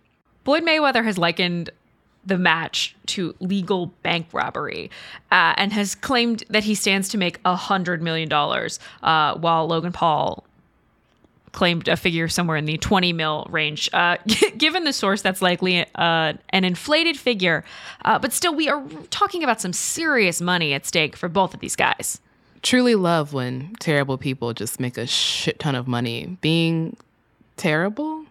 Floyd 0.44 0.64
Mayweather 0.64 1.04
has 1.04 1.18
likened 1.18 1.70
the 2.24 2.38
match 2.38 2.94
to 3.06 3.34
legal 3.40 3.86
bank 4.02 4.26
robbery 4.32 4.90
uh, 5.30 5.54
and 5.56 5.72
has 5.72 5.94
claimed 5.94 6.44
that 6.50 6.64
he 6.64 6.74
stands 6.74 7.08
to 7.08 7.18
make 7.18 7.38
a 7.44 7.56
$100 7.56 8.00
million, 8.00 8.32
uh, 8.32 9.34
while 9.36 9.66
Logan 9.66 9.92
Paul 9.92 10.44
claimed 11.52 11.86
a 11.88 11.96
figure 11.96 12.28
somewhere 12.28 12.56
in 12.56 12.64
the 12.64 12.78
20 12.78 13.12
mil 13.12 13.46
range. 13.50 13.88
Uh, 13.92 14.16
given 14.56 14.84
the 14.84 14.92
source, 14.92 15.22
that's 15.22 15.42
likely 15.42 15.84
uh, 15.94 16.32
an 16.50 16.64
inflated 16.64 17.16
figure, 17.16 17.64
uh, 18.04 18.18
but 18.18 18.32
still, 18.32 18.54
we 18.54 18.68
are 18.68 18.82
talking 19.10 19.42
about 19.44 19.60
some 19.60 19.72
serious 19.72 20.40
money 20.40 20.72
at 20.74 20.86
stake 20.86 21.16
for 21.16 21.28
both 21.28 21.54
of 21.54 21.60
these 21.60 21.76
guys. 21.76 22.20
truly 22.62 22.94
love 22.94 23.32
when 23.32 23.74
terrible 23.80 24.16
people 24.18 24.52
just 24.54 24.80
make 24.80 24.96
a 24.96 25.06
shit 25.06 25.58
ton 25.58 25.74
of 25.74 25.86
money 25.86 26.36
being 26.40 26.96
terrible. 27.56 28.21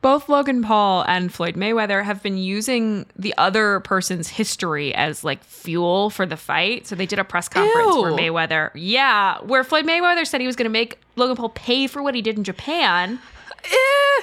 Both 0.00 0.28
Logan 0.28 0.62
Paul 0.62 1.04
and 1.08 1.32
Floyd 1.32 1.56
Mayweather 1.56 2.04
have 2.04 2.22
been 2.22 2.38
using 2.38 3.06
the 3.16 3.34
other 3.36 3.80
person's 3.80 4.28
history 4.28 4.94
as 4.94 5.24
like 5.24 5.42
fuel 5.42 6.10
for 6.10 6.24
the 6.24 6.36
fight. 6.36 6.86
So 6.86 6.94
they 6.94 7.06
did 7.06 7.18
a 7.18 7.24
press 7.24 7.48
conference 7.48 7.96
where 7.96 8.10
Ew. 8.10 8.16
Mayweather, 8.16 8.70
yeah, 8.74 9.38
where 9.40 9.64
Floyd 9.64 9.86
Mayweather 9.86 10.26
said 10.26 10.40
he 10.40 10.46
was 10.46 10.56
going 10.56 10.66
to 10.66 10.70
make 10.70 11.00
Logan 11.16 11.36
Paul 11.36 11.48
pay 11.50 11.88
for 11.88 12.02
what 12.02 12.14
he 12.14 12.22
did 12.22 12.36
in 12.36 12.44
Japan. 12.44 13.18
Eh. 13.64 14.22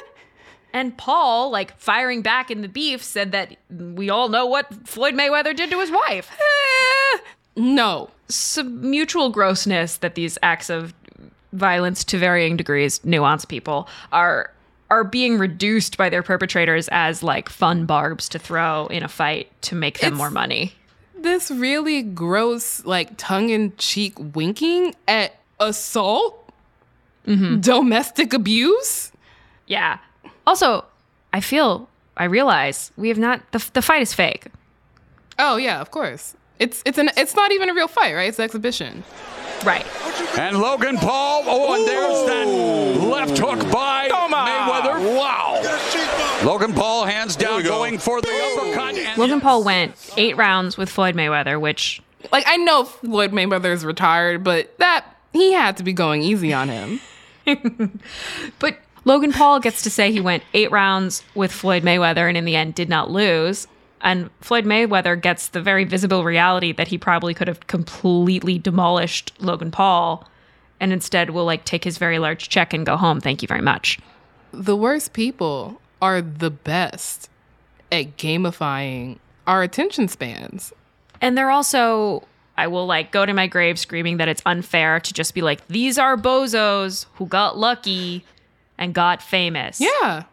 And 0.72 0.98
Paul, 0.98 1.52
like 1.52 1.78
firing 1.78 2.22
back 2.22 2.50
in 2.50 2.62
the 2.62 2.70
beef, 2.70 3.04
said 3.04 3.34
that 3.34 3.58
we 3.70 4.10
all 4.10 4.30
know 4.30 4.46
what 4.46 4.74
Floyd 4.88 5.14
Mayweather 5.14 5.54
did 5.54 5.70
to 5.72 5.80
his 5.80 5.92
wife. 5.92 6.32
Eh. 6.32 7.20
No. 7.58 8.10
Some 8.30 8.90
mutual 8.90 9.30
grossness 9.30 9.98
that 9.98 10.16
these 10.16 10.38
acts 10.42 10.70
of 10.70 10.94
violence 11.52 12.04
to 12.06 12.18
varying 12.18 12.56
degrees, 12.56 13.04
nuance 13.04 13.44
people, 13.44 13.90
are 14.14 14.52
are 14.89 15.04
being 15.04 15.38
reduced 15.38 15.98
by 15.98 16.10
their 16.10 16.24
perpetrators 16.24 16.88
as 16.91 17.24
like 17.24 17.50
fun 17.50 17.86
barbs 17.86 18.30
to 18.30 18.39
throw 18.39 18.88
in 18.88 19.04
a 19.04 19.08
fight 19.08 19.52
to 19.63 19.76
make 19.76 20.00
them 20.00 20.08
It's- 20.13 20.17
more 20.17 20.32
money. 20.32 20.74
This 21.17 21.50
really 21.50 22.04
gross, 22.04 22.86
like 22.86 23.17
tongue 23.17 23.50
in 23.50 23.76
cheek 23.78 24.13
winking 24.36 24.93
at 25.08 25.36
assault, 25.60 26.52
mm-hmm. 27.26 27.62
domestic 27.62 28.32
abuse. 28.34 29.12
Yeah. 29.65 29.98
Also, 30.45 30.86
I 31.34 31.39
feel 31.41 31.89
I 32.15 32.26
realize 32.26 32.91
we 32.95 33.10
have 33.10 33.17
not 33.17 33.41
the 33.54 33.65
the 33.74 33.82
fight 33.82 34.04
is 34.04 34.13
fake. 34.13 34.48
Oh 35.39 35.58
yeah, 35.58 35.82
of 35.82 35.89
course. 35.89 36.36
It's 36.60 36.84
it's 36.86 36.98
an 36.98 37.10
it's 37.17 37.36
not 37.36 37.52
even 37.52 37.69
a 37.69 37.74
real 37.74 37.88
fight, 37.88 38.13
right? 38.13 38.30
It's 38.30 38.38
an 38.38 38.45
exhibition. 38.45 39.04
Right. 39.65 39.86
And 40.38 40.60
Logan 40.60 40.97
Paul. 40.97 41.43
Oh, 41.45 41.73
and 41.73 41.88
there's 41.88 42.28
that 42.28 43.06
left 43.08 43.38
hook 43.38 43.71
by 43.71 44.10
Mayweather. 44.10 45.17
Wow. 45.17 45.62
Logan 46.45 46.73
Paul 46.73 47.06
hands 47.06 47.36
down, 47.36 47.63
going 47.63 47.97
for 47.97 48.21
the 48.21 48.28
uppercut. 48.30 48.95
And 48.95 49.17
Logan 49.17 49.41
Paul 49.41 49.63
went 49.63 49.95
eight 50.17 50.38
rounds 50.38 50.78
with 50.78 50.89
Floyd 50.89 51.15
Mayweather, 51.15 51.60
which 51.60 52.01
Like 52.32 52.43
I 52.47 52.58
know 52.58 52.84
Floyd 52.84 53.32
Mayweather 53.32 53.71
is 53.73 53.84
retired, 53.86 54.43
but 54.43 54.78
that 54.78 55.06
he 55.34 55.54
had 55.54 55.78
to 55.78 55.84
be 55.84 55.93
going 55.93 56.21
easy 56.21 56.54
on 56.54 56.69
him. 56.69 56.99
But 58.60 58.78
Logan 59.06 59.32
Paul 59.34 59.60
gets 59.60 59.84
to 59.84 59.89
say 59.89 60.12
he 60.12 60.19
went 60.19 60.43
eight 60.54 60.71
rounds 60.71 61.23
with 61.36 61.51
Floyd 61.51 61.84
Mayweather 61.84 62.28
and 62.28 62.36
in 62.36 62.45
the 62.45 62.56
end 62.56 62.73
did 62.75 62.89
not 62.89 63.12
lose. 63.12 63.67
And 64.06 64.30
Floyd 64.39 64.65
Mayweather 64.65 65.20
gets 65.20 65.48
the 65.48 65.62
very 65.62 65.84
visible 65.84 66.24
reality 66.24 66.72
that 66.74 66.88
he 66.88 66.98
probably 66.98 67.34
could 67.34 67.48
have 67.48 67.65
completely 67.65 68.60
demolished 68.60 69.34
Logan 69.39 69.72
Paul 69.72 70.30
and 70.80 70.94
instead 70.94 71.32
will 71.32 71.46
like 71.46 71.65
take 71.65 71.84
his 71.84 71.98
very 71.98 72.20
large 72.20 72.48
check 72.48 72.72
and 72.72 72.86
go 72.86 72.98
home. 72.98 73.20
Thank 73.20 73.41
you 73.41 73.48
very 73.48 73.63
much. 73.63 73.98
The 74.52 74.76
worst 74.76 75.13
people 75.13 75.82
are 76.04 76.22
the 76.22 76.52
best 76.52 77.30
at 77.91 78.15
gamifying 78.15 79.18
our 79.48 79.63
attention 79.63 80.08
spans. 80.08 80.72
And 81.20 81.36
they're 81.36 81.50
also, 81.50 82.28
I 82.58 82.68
will 82.68 82.86
like 82.86 83.12
go 83.12 83.26
to 83.26 83.34
my 83.34 83.48
grave 83.48 83.80
screaming 83.80 84.18
that 84.18 84.28
it's 84.28 84.44
unfair 84.46 85.00
to 85.00 85.13
just 85.13 85.34
be 85.34 85.41
like, 85.41 85.65
these 85.68 85.98
are 85.98 86.15
bozos 86.15 87.08
who 87.15 87.26
got 87.26 87.58
lucky 87.58 88.24
and 88.78 88.94
got 88.94 89.24
famous. 89.24 89.82
Yeah. 89.82 90.26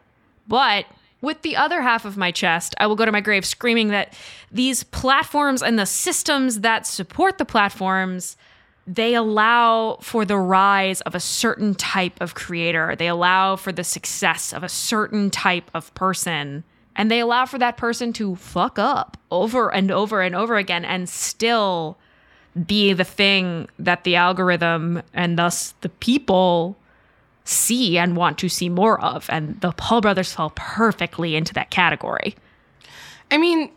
But 0.46 0.84
with 1.22 1.40
the 1.42 1.56
other 1.56 1.80
half 1.80 2.04
of 2.04 2.16
my 2.16 2.30
chest, 2.30 2.74
I 2.78 2.86
will 2.86 2.96
go 2.96 3.06
to 3.06 3.12
my 3.12 3.20
grave 3.20 3.46
screaming 3.46 3.88
that 3.88 4.12
these 4.50 4.82
platforms 4.84 5.62
and 5.62 5.78
the 5.78 5.86
systems 5.86 6.60
that 6.60 6.86
support 6.86 7.38
the 7.38 7.44
platforms 7.44 8.36
they 8.86 9.14
allow 9.14 9.98
for 10.00 10.24
the 10.24 10.36
rise 10.36 11.00
of 11.02 11.14
a 11.14 11.20
certain 11.20 11.74
type 11.74 12.20
of 12.20 12.34
creator. 12.34 12.96
They 12.96 13.06
allow 13.06 13.54
for 13.54 13.70
the 13.70 13.84
success 13.84 14.52
of 14.52 14.64
a 14.64 14.68
certain 14.68 15.30
type 15.30 15.70
of 15.72 15.94
person. 15.94 16.64
And 16.96 17.10
they 17.10 17.20
allow 17.20 17.46
for 17.46 17.58
that 17.58 17.76
person 17.76 18.12
to 18.14 18.34
fuck 18.34 18.78
up 18.78 19.16
over 19.30 19.72
and 19.72 19.90
over 19.90 20.20
and 20.20 20.34
over 20.34 20.56
again 20.56 20.84
and 20.84 21.08
still 21.08 21.96
be 22.66 22.92
the 22.92 23.04
thing 23.04 23.68
that 23.78 24.04
the 24.04 24.16
algorithm 24.16 25.02
and 25.14 25.38
thus 25.38 25.74
the 25.80 25.88
people 25.88 26.76
see 27.44 27.98
and 27.98 28.16
want 28.16 28.38
to 28.38 28.48
see 28.48 28.68
more 28.68 29.00
of. 29.00 29.26
And 29.28 29.60
the 29.60 29.72
Paul 29.72 30.00
brothers 30.00 30.32
fall 30.32 30.52
perfectly 30.54 31.36
into 31.36 31.54
that 31.54 31.70
category. 31.70 32.34
I 33.30 33.38
mean, 33.38 33.70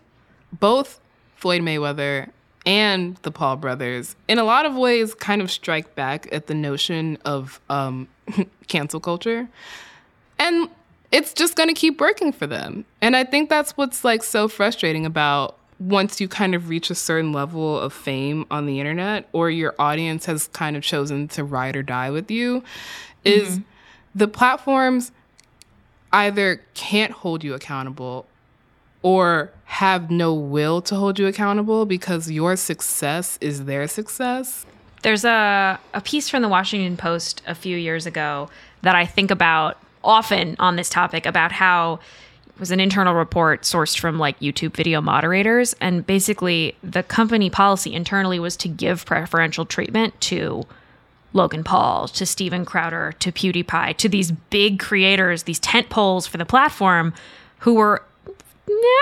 both 0.60 1.00
Floyd 1.36 1.62
Mayweather 1.62 2.30
and 2.66 3.16
the 3.18 3.32
Paul 3.32 3.58
brothers, 3.58 4.16
in 4.28 4.40
a 4.40 4.44
lot 4.44 4.66
of 4.66 4.76
ways, 4.76 5.14
kind 5.14 5.42
of 5.42 5.52
strike 5.52 5.96
back 5.96 6.28
at 6.32 6.48
the 6.48 6.56
notion 6.56 7.18
of 7.26 7.60
um, 7.70 8.08
cancel 8.68 9.00
culture. 9.00 9.48
And 10.40 10.70
it's 11.12 11.34
just 11.34 11.56
going 11.56 11.70
to 11.70 11.76
keep 11.76 12.02
working 12.02 12.32
for 12.32 12.48
them. 12.48 12.86
And 13.02 13.16
I 13.16 13.24
think 13.24 13.50
that's 13.50 13.72
what's 13.78 14.04
like 14.04 14.24
so 14.24 14.48
frustrating 14.48 15.06
about 15.06 15.58
once 15.80 16.22
you 16.22 16.28
kind 16.28 16.56
of 16.56 16.70
reach 16.70 16.90
a 16.90 16.96
certain 16.96 17.34
level 17.34 17.80
of 17.80 17.94
fame 17.94 18.46
on 18.50 18.66
the 18.66 18.80
internet 18.80 19.28
or 19.34 19.50
your 19.50 19.76
audience 19.78 20.26
has 20.26 20.48
kind 20.48 20.76
of 20.76 20.84
chosen 20.84 21.28
to 21.28 21.44
ride 21.44 21.76
or 21.76 21.84
die 21.84 22.10
with 22.10 22.32
you 22.32 22.64
is 23.26 23.58
mm-hmm. 23.58 23.64
the 24.14 24.28
platforms 24.28 25.12
either 26.14 26.62
can't 26.74 27.12
hold 27.12 27.44
you 27.44 27.54
accountable 27.54 28.26
or 29.02 29.52
have 29.66 30.10
no 30.10 30.34
will 30.34 30.82
to 30.82 30.96
hold 30.96 31.20
you 31.20 31.28
accountable 31.28 31.86
because 31.86 32.32
your 32.32 32.56
success 32.56 33.38
is 33.42 33.66
their 33.66 33.88
success. 33.88 34.66
There's 35.04 35.26
a, 35.26 35.80
a 35.94 36.02
piece 36.02 36.30
from 36.30 36.42
the 36.42 36.48
Washington 36.48 36.98
Post 36.98 37.44
a 37.46 37.54
few 37.54 37.78
years 37.78 38.06
ago 38.06 38.50
that 38.82 38.96
I 38.96 39.06
think 39.06 39.30
about 39.30 39.78
often 40.04 40.56
on 40.58 40.76
this 40.76 40.90
topic 40.90 41.26
about 41.26 41.52
how 41.52 42.00
it 42.48 42.60
was 42.60 42.72
an 42.72 42.80
internal 42.80 43.14
report 43.14 43.64
sourced 43.64 44.00
from 44.00 44.18
like 44.18 44.40
YouTube 44.40 44.76
video 44.76 45.02
moderators. 45.02 45.76
And 45.82 46.06
basically, 46.06 46.76
the 46.82 47.04
company 47.04 47.50
policy 47.50 47.94
internally 47.94 48.40
was 48.40 48.56
to 48.58 48.68
give 48.68 49.06
preferential 49.06 49.66
treatment 49.66 50.20
to 50.22 50.66
Logan 51.36 51.64
Paul, 51.64 52.08
to 52.08 52.26
Steven 52.26 52.66
Crowder, 52.66 53.14
to 53.20 53.32
PewDiePie, 53.32 53.98
to 53.98 54.10
these 54.10 54.32
big 54.32 54.80
creators, 54.80 55.44
these 55.44 55.60
tent 55.60 55.90
poles 55.90 56.26
for 56.26 56.38
the 56.38 56.46
platform 56.46 57.14
who 57.60 57.76
were 57.76 58.04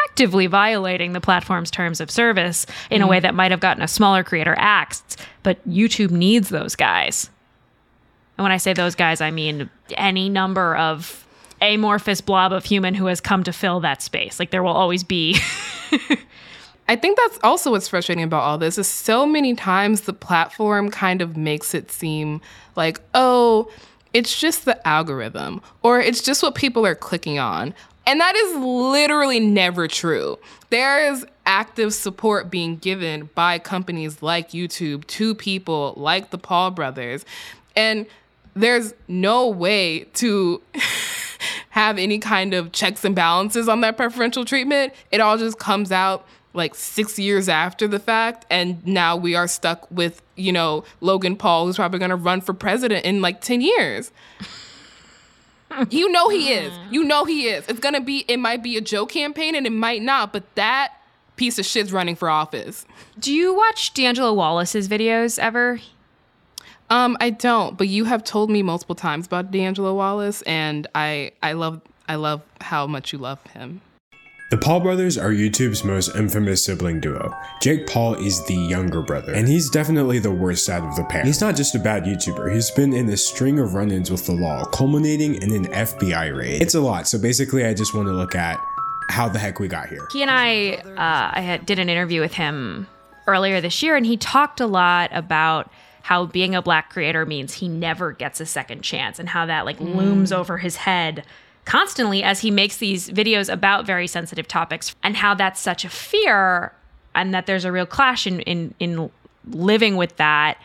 actively 0.06 0.48
violating 0.48 1.14
the 1.14 1.22
platform's 1.22 1.72
terms 1.72 2.02
of 2.02 2.12
service 2.12 2.66
in 2.90 3.02
a 3.02 3.08
way 3.08 3.18
mm-hmm. 3.18 3.24
that 3.24 3.36
might 3.36 3.52
have 3.52 3.60
gotten 3.60 3.84
a 3.84 3.88
smaller 3.88 4.24
creator 4.24 4.56
axed. 4.58 5.22
But 5.44 5.66
YouTube 5.70 6.12
needs 6.12 6.50
those 6.50 6.76
guys. 6.76 7.30
And 8.38 8.44
when 8.44 8.52
I 8.52 8.58
say 8.58 8.74
those 8.74 8.96
guys, 8.96 9.22
I 9.22 9.32
mean 9.32 9.70
any 9.92 10.28
number 10.28 10.76
of 10.76 11.28
amorphous 11.62 12.20
blob 12.20 12.52
of 12.52 12.66
human 12.66 12.94
who 12.94 13.06
has 13.06 13.22
come 13.22 13.44
to 13.44 13.54
fill 13.54 13.80
that 13.82 14.02
space. 14.02 14.40
Like 14.40 14.52
there 14.52 14.64
will 14.64 14.72
always 14.72 15.04
be. 15.04 15.38
I 16.88 16.96
think 16.96 17.18
that's 17.18 17.40
also 17.44 17.72
what's 17.72 17.88
frustrating 17.88 18.24
about 18.24 18.44
all 18.44 18.58
this 18.58 18.78
is 18.78 18.88
so 18.88 19.26
many 19.26 19.56
times 19.56 20.02
the 20.02 20.14
platform 20.14 20.92
kind 20.92 21.22
of 21.22 21.38
makes 21.38 21.74
it 21.74 21.92
seem 21.92 22.42
like, 22.76 23.00
oh, 23.14 23.72
it's 24.14 24.40
just 24.40 24.66
the 24.66 24.86
algorithm 24.88 25.62
or 25.82 26.00
it's 26.00 26.22
just 26.22 26.44
what 26.44 26.56
people 26.56 26.86
are 26.86 26.96
clicking 26.96 27.40
on. 27.40 27.74
And 28.06 28.20
that 28.20 28.36
is 28.36 28.58
literally 28.58 29.40
never 29.40 29.88
true. 29.88 30.38
There 30.70 31.12
is 31.12 31.26
active 31.46 31.94
support 31.94 32.50
being 32.50 32.78
given 32.78 33.30
by 33.34 33.60
companies 33.60 34.22
like 34.22 34.52
YouTube 34.52 35.06
to 35.08 35.34
people 35.36 35.94
like 35.96 36.32
the 36.32 36.38
Paul 36.38 36.72
brothers. 36.72 37.26
And 37.76 38.06
there's 38.56 38.94
no 39.08 39.48
way 39.48 40.06
to 40.16 40.62
have 41.70 41.98
any 41.98 42.20
kind 42.20 42.54
of 42.54 42.72
checks 42.72 43.04
and 43.06 43.16
balances 43.16 43.68
on 43.68 43.82
that 43.82 43.98
preferential 43.98 44.46
treatment. 44.46 44.94
It 45.12 45.22
all 45.22 45.38
just 45.38 45.58
comes 45.58 45.92
out 45.92 46.26
like 46.54 46.76
six 46.76 47.18
years 47.18 47.50
after 47.50 47.88
the 47.88 48.00
fact. 48.00 48.46
And 48.50 48.86
now 48.86 49.16
we 49.16 49.36
are 49.36 49.48
stuck 49.48 49.90
with, 49.92 50.22
you 50.36 50.52
know, 50.52 50.84
Logan 51.02 51.36
Paul, 51.36 51.66
who's 51.66 51.76
probably 51.76 52.00
going 52.00 52.10
to 52.10 52.16
run 52.16 52.42
for 52.42 52.54
president 52.54 53.06
in 53.06 53.22
like 53.22 53.42
10 53.42 53.62
years. 53.62 54.12
you 55.90 56.12
know 56.12 56.30
he 56.30 56.54
is. 56.54 56.72
You 56.92 57.04
know 57.04 57.26
he 57.26 57.48
is. 57.48 57.68
It's 57.68 57.80
going 57.80 57.96
to 57.96 58.02
be, 58.02 58.26
it 58.28 58.38
might 58.38 58.62
be 58.64 58.78
a 58.78 58.82
joke 58.82 59.10
campaign 59.10 59.56
and 59.56 59.66
it 59.66 59.72
might 59.72 60.02
not, 60.02 60.32
but 60.32 60.44
that 60.56 60.94
piece 61.36 61.58
of 61.58 61.66
shit's 61.66 61.92
running 61.92 62.16
for 62.16 62.30
office. 62.30 62.86
Do 63.20 63.34
you 63.34 63.56
watch 63.56 63.94
D'Angelo 63.94 64.34
Wallace's 64.34 64.88
videos 64.88 65.40
ever? 65.40 65.80
Um, 66.90 67.18
I 67.20 67.32
don't, 67.32 67.78
but 67.78 67.88
you 67.88 68.06
have 68.06 68.24
told 68.24 68.52
me 68.52 68.62
multiple 68.62 68.96
times 68.96 69.26
about 69.26 69.52
D'Angelo 69.52 69.96
Wallace, 69.96 70.42
and 70.44 70.86
I 70.94 71.32
I 71.42 71.54
love 71.54 71.82
I 72.08 72.16
love 72.16 72.44
how 72.62 72.86
much 72.86 73.14
you 73.14 73.20
love 73.20 73.42
him. 73.48 73.82
The 74.54 74.60
Paul 74.60 74.82
brothers 74.82 75.18
are 75.18 75.32
YouTube's 75.32 75.84
most 75.84 76.16
infamous 76.16 76.64
sibling 76.64 77.00
duo. 77.00 77.36
Jake 77.60 77.88
Paul 77.88 78.14
is 78.14 78.46
the 78.46 78.54
younger 78.54 79.02
brother, 79.02 79.34
and 79.34 79.48
he's 79.48 79.68
definitely 79.68 80.20
the 80.20 80.30
worst 80.30 80.70
out 80.70 80.88
of 80.88 80.96
the 80.96 81.04
pair. 81.06 81.26
He's 81.26 81.42
not 81.42 81.56
just 81.56 81.74
a 81.74 81.80
bad 81.80 82.04
YouTuber, 82.04 82.54
he's 82.54 82.70
been 82.70 82.94
in 82.94 83.10
a 83.10 83.18
string 83.18 83.58
of 83.58 83.74
run 83.74 83.90
ins 83.90 84.12
with 84.12 84.28
the 84.28 84.34
law, 84.34 84.64
culminating 84.66 85.42
in 85.42 85.56
an 85.56 85.66
FBI 85.72 86.38
raid. 86.38 86.62
It's 86.62 86.76
a 86.76 86.82
lot, 86.82 87.08
so 87.08 87.18
basically, 87.18 87.66
I 87.66 87.74
just 87.74 87.96
want 87.96 88.08
to 88.10 88.14
look 88.14 88.36
at 88.36 88.60
how 89.10 89.28
the 89.28 89.40
heck 89.40 89.60
we 89.60 89.68
got 89.68 89.90
here. 89.90 90.08
He 90.12 90.22
and 90.22 90.30
I, 90.30 90.74
uh, 90.76 91.32
I 91.36 91.42
had, 91.42 91.66
did 91.66 91.80
an 91.80 91.90
interview 91.90 92.22
with 92.22 92.36
him 92.36 92.86
earlier 93.26 93.60
this 93.60 93.82
year, 93.82 93.96
and 93.96 94.06
he 94.06 94.18
talked 94.18 94.62
a 94.62 94.68
lot 94.68 95.10
about 95.14 95.72
how 96.04 96.28
being 96.28 96.54
a 96.54 96.62
black 96.62 96.92
creator 96.92 97.26
means 97.26 97.56
he 97.56 97.68
never 97.68 98.12
gets 98.12 98.40
a 98.40 98.46
second 98.46 98.84
chance 98.84 99.18
and 99.18 99.30
how 99.30 99.48
that 99.48 99.66
like 99.66 99.80
mm. 99.80 99.96
looms 99.96 100.32
over 100.32 100.60
his 100.60 100.76
head 100.76 101.26
constantly 101.66 102.24
as 102.24 102.42
he 102.42 102.52
makes 102.52 102.78
these 102.78 103.10
videos 103.10 103.52
about 103.52 103.86
very 103.86 104.08
sensitive 104.08 104.48
topics 104.48 104.96
and 105.04 105.16
how 105.16 105.34
that's 105.34 105.60
such 105.60 105.86
a 105.86 105.90
fear 105.90 106.74
and 107.16 107.34
that 107.34 107.46
there's 107.46 107.66
a 107.66 107.72
real 107.72 107.86
clash 107.86 108.28
in 108.28 108.42
in, 108.42 108.74
in 108.80 109.10
living 109.50 109.96
with 109.96 110.16
that 110.18 110.58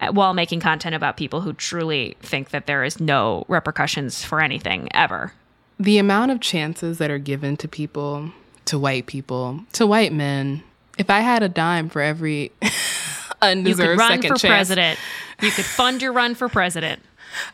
uh, 0.00 0.12
while 0.12 0.34
making 0.34 0.60
content 0.60 0.94
about 0.94 1.16
people 1.16 1.40
who 1.40 1.52
truly 1.52 2.16
think 2.20 2.50
that 2.50 2.66
there 2.66 2.84
is 2.84 3.00
no 3.00 3.44
repercussions 3.48 4.24
for 4.24 4.40
anything 4.40 4.88
ever. 4.94 5.32
The 5.78 5.98
amount 5.98 6.30
of 6.30 6.40
chances 6.40 6.98
that 6.98 7.10
are 7.10 7.18
given 7.18 7.56
to 7.58 7.68
people, 7.68 8.32
to 8.66 8.78
white 8.78 9.06
people, 9.06 9.60
to 9.74 9.86
white 9.86 10.12
men. 10.12 10.62
If 10.98 11.10
I 11.10 11.20
had 11.20 11.42
a 11.42 11.48
dime 11.48 11.88
for 11.88 12.02
every 12.02 12.52
undeserved 13.42 13.42
chance, 13.42 13.66
you 13.68 13.76
could 13.76 13.98
run 13.98 14.10
second 14.10 14.28
for 14.28 14.38
chance. 14.38 14.50
president. 14.50 14.98
You 15.40 15.50
could 15.50 15.64
fund 15.64 16.02
your 16.02 16.12
run 16.12 16.34
for 16.34 16.48
president. 16.48 17.02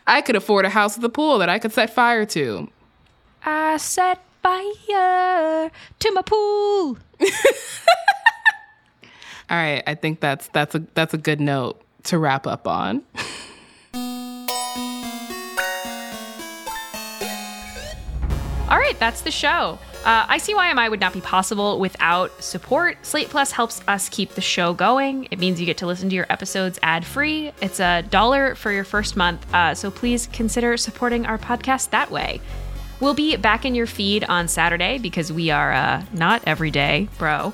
I 0.05 0.21
could 0.21 0.35
afford 0.35 0.65
a 0.65 0.69
house 0.69 0.97
with 0.97 1.05
a 1.05 1.09
pool 1.09 1.37
that 1.37 1.49
I 1.49 1.59
could 1.59 1.71
set 1.71 1.93
fire 1.93 2.25
to. 2.27 2.69
I 3.49 3.77
set 3.77 4.21
fire 4.43 5.71
to 5.99 6.11
my 6.11 6.21
pool. 6.21 6.97
All 9.49 9.55
right, 9.55 9.81
I 9.87 9.95
think 9.95 10.19
that's 10.19 10.49
that's 10.49 10.75
a 10.75 10.79
that's 10.95 11.13
a 11.13 11.17
good 11.17 11.39
note 11.39 11.81
to 12.03 12.17
wrap 12.17 12.45
up 12.45 12.67
on. 12.67 13.03
All 18.69 18.77
right, 18.77 18.99
that's 18.99 19.21
the 19.21 19.31
show. 19.31 19.79
Uh, 20.03 20.27
ICYMI 20.27 20.89
would 20.89 20.99
not 20.99 21.13
be 21.13 21.21
possible 21.21 21.79
without 21.79 22.43
support. 22.43 23.05
Slate 23.05 23.29
Plus 23.29 23.51
helps 23.51 23.81
us 23.87 24.09
keep 24.09 24.31
the 24.31 24.41
show 24.41 24.73
going. 24.73 25.29
It 25.31 25.39
means 25.39 25.57
you 25.57 25.65
get 25.65 25.77
to 25.77 25.87
listen 25.87 26.09
to 26.09 26.15
your 26.15 26.25
episodes 26.29 26.79
ad 26.83 27.05
free. 27.05 27.53
It's 27.61 27.79
a 27.79 28.01
dollar 28.01 28.55
for 28.55 28.73
your 28.73 28.83
first 28.83 29.15
month, 29.15 29.53
uh, 29.53 29.73
so 29.73 29.89
please 29.89 30.27
consider 30.33 30.75
supporting 30.75 31.25
our 31.25 31.37
podcast 31.37 31.91
that 31.91 32.11
way. 32.11 32.41
We'll 32.99 33.13
be 33.13 33.35
back 33.35 33.65
in 33.65 33.75
your 33.75 33.87
feed 33.87 34.23
on 34.23 34.47
Saturday 34.47 34.97
because 34.97 35.31
we 35.31 35.51
are 35.51 35.71
uh, 35.71 36.03
not 36.13 36.41
every 36.45 36.71
day, 36.71 37.07
bro. 37.17 37.53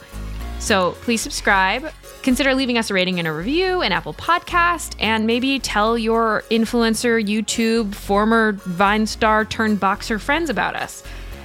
So 0.60 0.92
please 1.02 1.22
subscribe. 1.22 1.92
Consider 2.22 2.56
leaving 2.56 2.78
us 2.78 2.90
a 2.90 2.94
rating 2.94 3.20
and 3.20 3.28
a 3.28 3.34
review 3.34 3.82
in 3.82 3.92
Apple 3.92 4.14
Podcast, 4.14 4.96
and 4.98 5.28
maybe 5.28 5.60
tell 5.60 5.98
your 5.98 6.44
influencer, 6.50 7.22
YouTube, 7.22 7.94
former 7.94 8.54
Vine 8.54 9.06
star 9.06 9.44
turned 9.44 9.82
boxer 9.82 10.18
friends 10.20 10.50
about 10.50 10.74
us. 10.74 11.04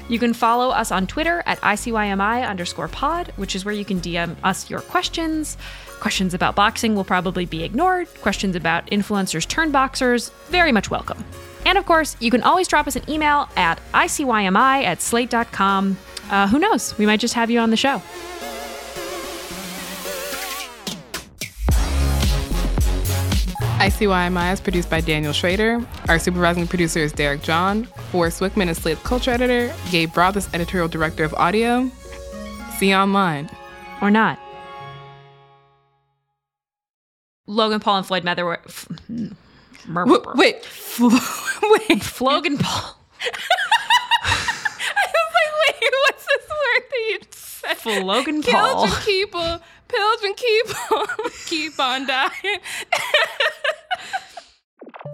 You 0.09 0.21
can 0.21 0.33
follow 0.33 0.71
us 0.71 0.93
on 0.93 1.09
Twitter 1.09 1.43
at 1.47 1.61
ICYMI 1.63 2.49
underscore 2.49 2.87
pod, 2.87 3.33
which 3.35 3.57
is 3.57 3.65
where 3.65 3.75
you 3.75 3.85
can 3.85 4.01
DM 4.01 4.37
us 4.45 4.71
your 4.71 4.81
questions. 4.81 5.57
Questions 5.99 6.33
about 6.33 6.55
boxing 6.55 6.95
will 6.95 7.05
probably 7.05 7.45
be 7.45 7.65
ignored. 7.65 8.07
Questions 8.21 8.55
about 8.55 8.87
influencers 8.87 9.49
turned 9.49 9.73
boxers, 9.73 10.29
very 10.47 10.71
much 10.71 10.91
welcome. 10.93 11.25
And 11.69 11.77
of 11.77 11.85
course, 11.85 12.17
you 12.19 12.31
can 12.31 12.43
always 12.43 12.67
drop 12.67 12.87
us 12.87 12.97
an 12.97 13.03
email 13.11 13.47
at 13.55 13.79
ICYMI 13.93 14.85
at 14.85 15.03
slate.com. 15.03 15.99
Uh, 16.31 16.49
who 16.49 16.59
knows? 16.59 16.97
We 16.97 17.05
might 17.05 17.21
just 17.21 17.35
have 17.35 17.51
you 17.51 17.59
on 17.59 17.69
the 17.69 17.77
show. 17.77 18.01
ICYMI 23.79 24.55
is 24.55 24.61
produced 24.63 24.89
by 24.89 25.03
Daniel 25.03 25.35
Schrader. 25.35 25.87
Our 26.09 26.19
supervising 26.19 26.67
producer 26.69 27.01
is 27.01 27.13
Derek 27.13 27.43
John. 27.43 27.85
Forrest 28.13 28.41
Wickman 28.41 28.69
is 28.69 28.79
Slate's 28.79 29.03
culture 29.03 29.31
editor. 29.31 29.71
Gabe 29.91 30.17
Roth 30.17 30.39
is 30.39 30.49
editorial 30.55 30.89
director 30.89 31.23
of 31.23 31.35
audio. 31.35 31.91
See 32.79 32.89
you 32.89 32.95
online. 32.95 33.51
Or 34.01 34.11
not. 34.11 34.39
Logan 37.47 37.81
Paul 37.81 37.99
and 37.99 38.07
Floyd 38.07 38.25
Mayweather. 38.25 39.37
F- 39.85 40.07
wait, 40.07 40.23
wait, 40.35 40.69
wait, 41.89 42.21
Logan 42.21 42.59
Paul. 42.59 42.97
I 44.25 45.07
was 45.15 45.35
like, 45.35 45.81
wait, 45.81 45.93
what's 46.07 46.27
this 46.27 46.49
word 46.49 46.83
that 46.91 47.09
you 47.09 47.19
said? 47.31 48.05
Logan 48.05 48.43
Paul. 48.43 48.87
Pilgrim 48.87 49.03
keeper, 49.03 49.61
pilgrim 49.89 50.35
keeper, 50.35 51.07
keep 51.47 51.79
on 51.81 52.07
dying. 52.07 52.61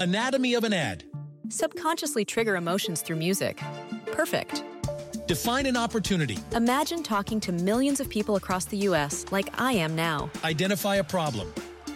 Anatomy 0.00 0.54
of 0.54 0.64
an 0.64 0.72
ad. 0.72 1.04
Subconsciously 1.48 2.24
trigger 2.24 2.56
emotions 2.56 3.02
through 3.02 3.16
music. 3.16 3.60
Perfect. 4.12 4.64
Define 5.26 5.66
an 5.66 5.76
opportunity. 5.76 6.38
Imagine 6.52 7.02
talking 7.02 7.40
to 7.40 7.52
millions 7.52 8.00
of 8.00 8.08
people 8.08 8.36
across 8.36 8.64
the 8.66 8.76
U.S. 8.78 9.24
like 9.30 9.48
I 9.60 9.72
am 9.72 9.94
now. 9.94 10.30
Identify 10.42 10.96
a 10.96 11.04
problem. 11.04 11.52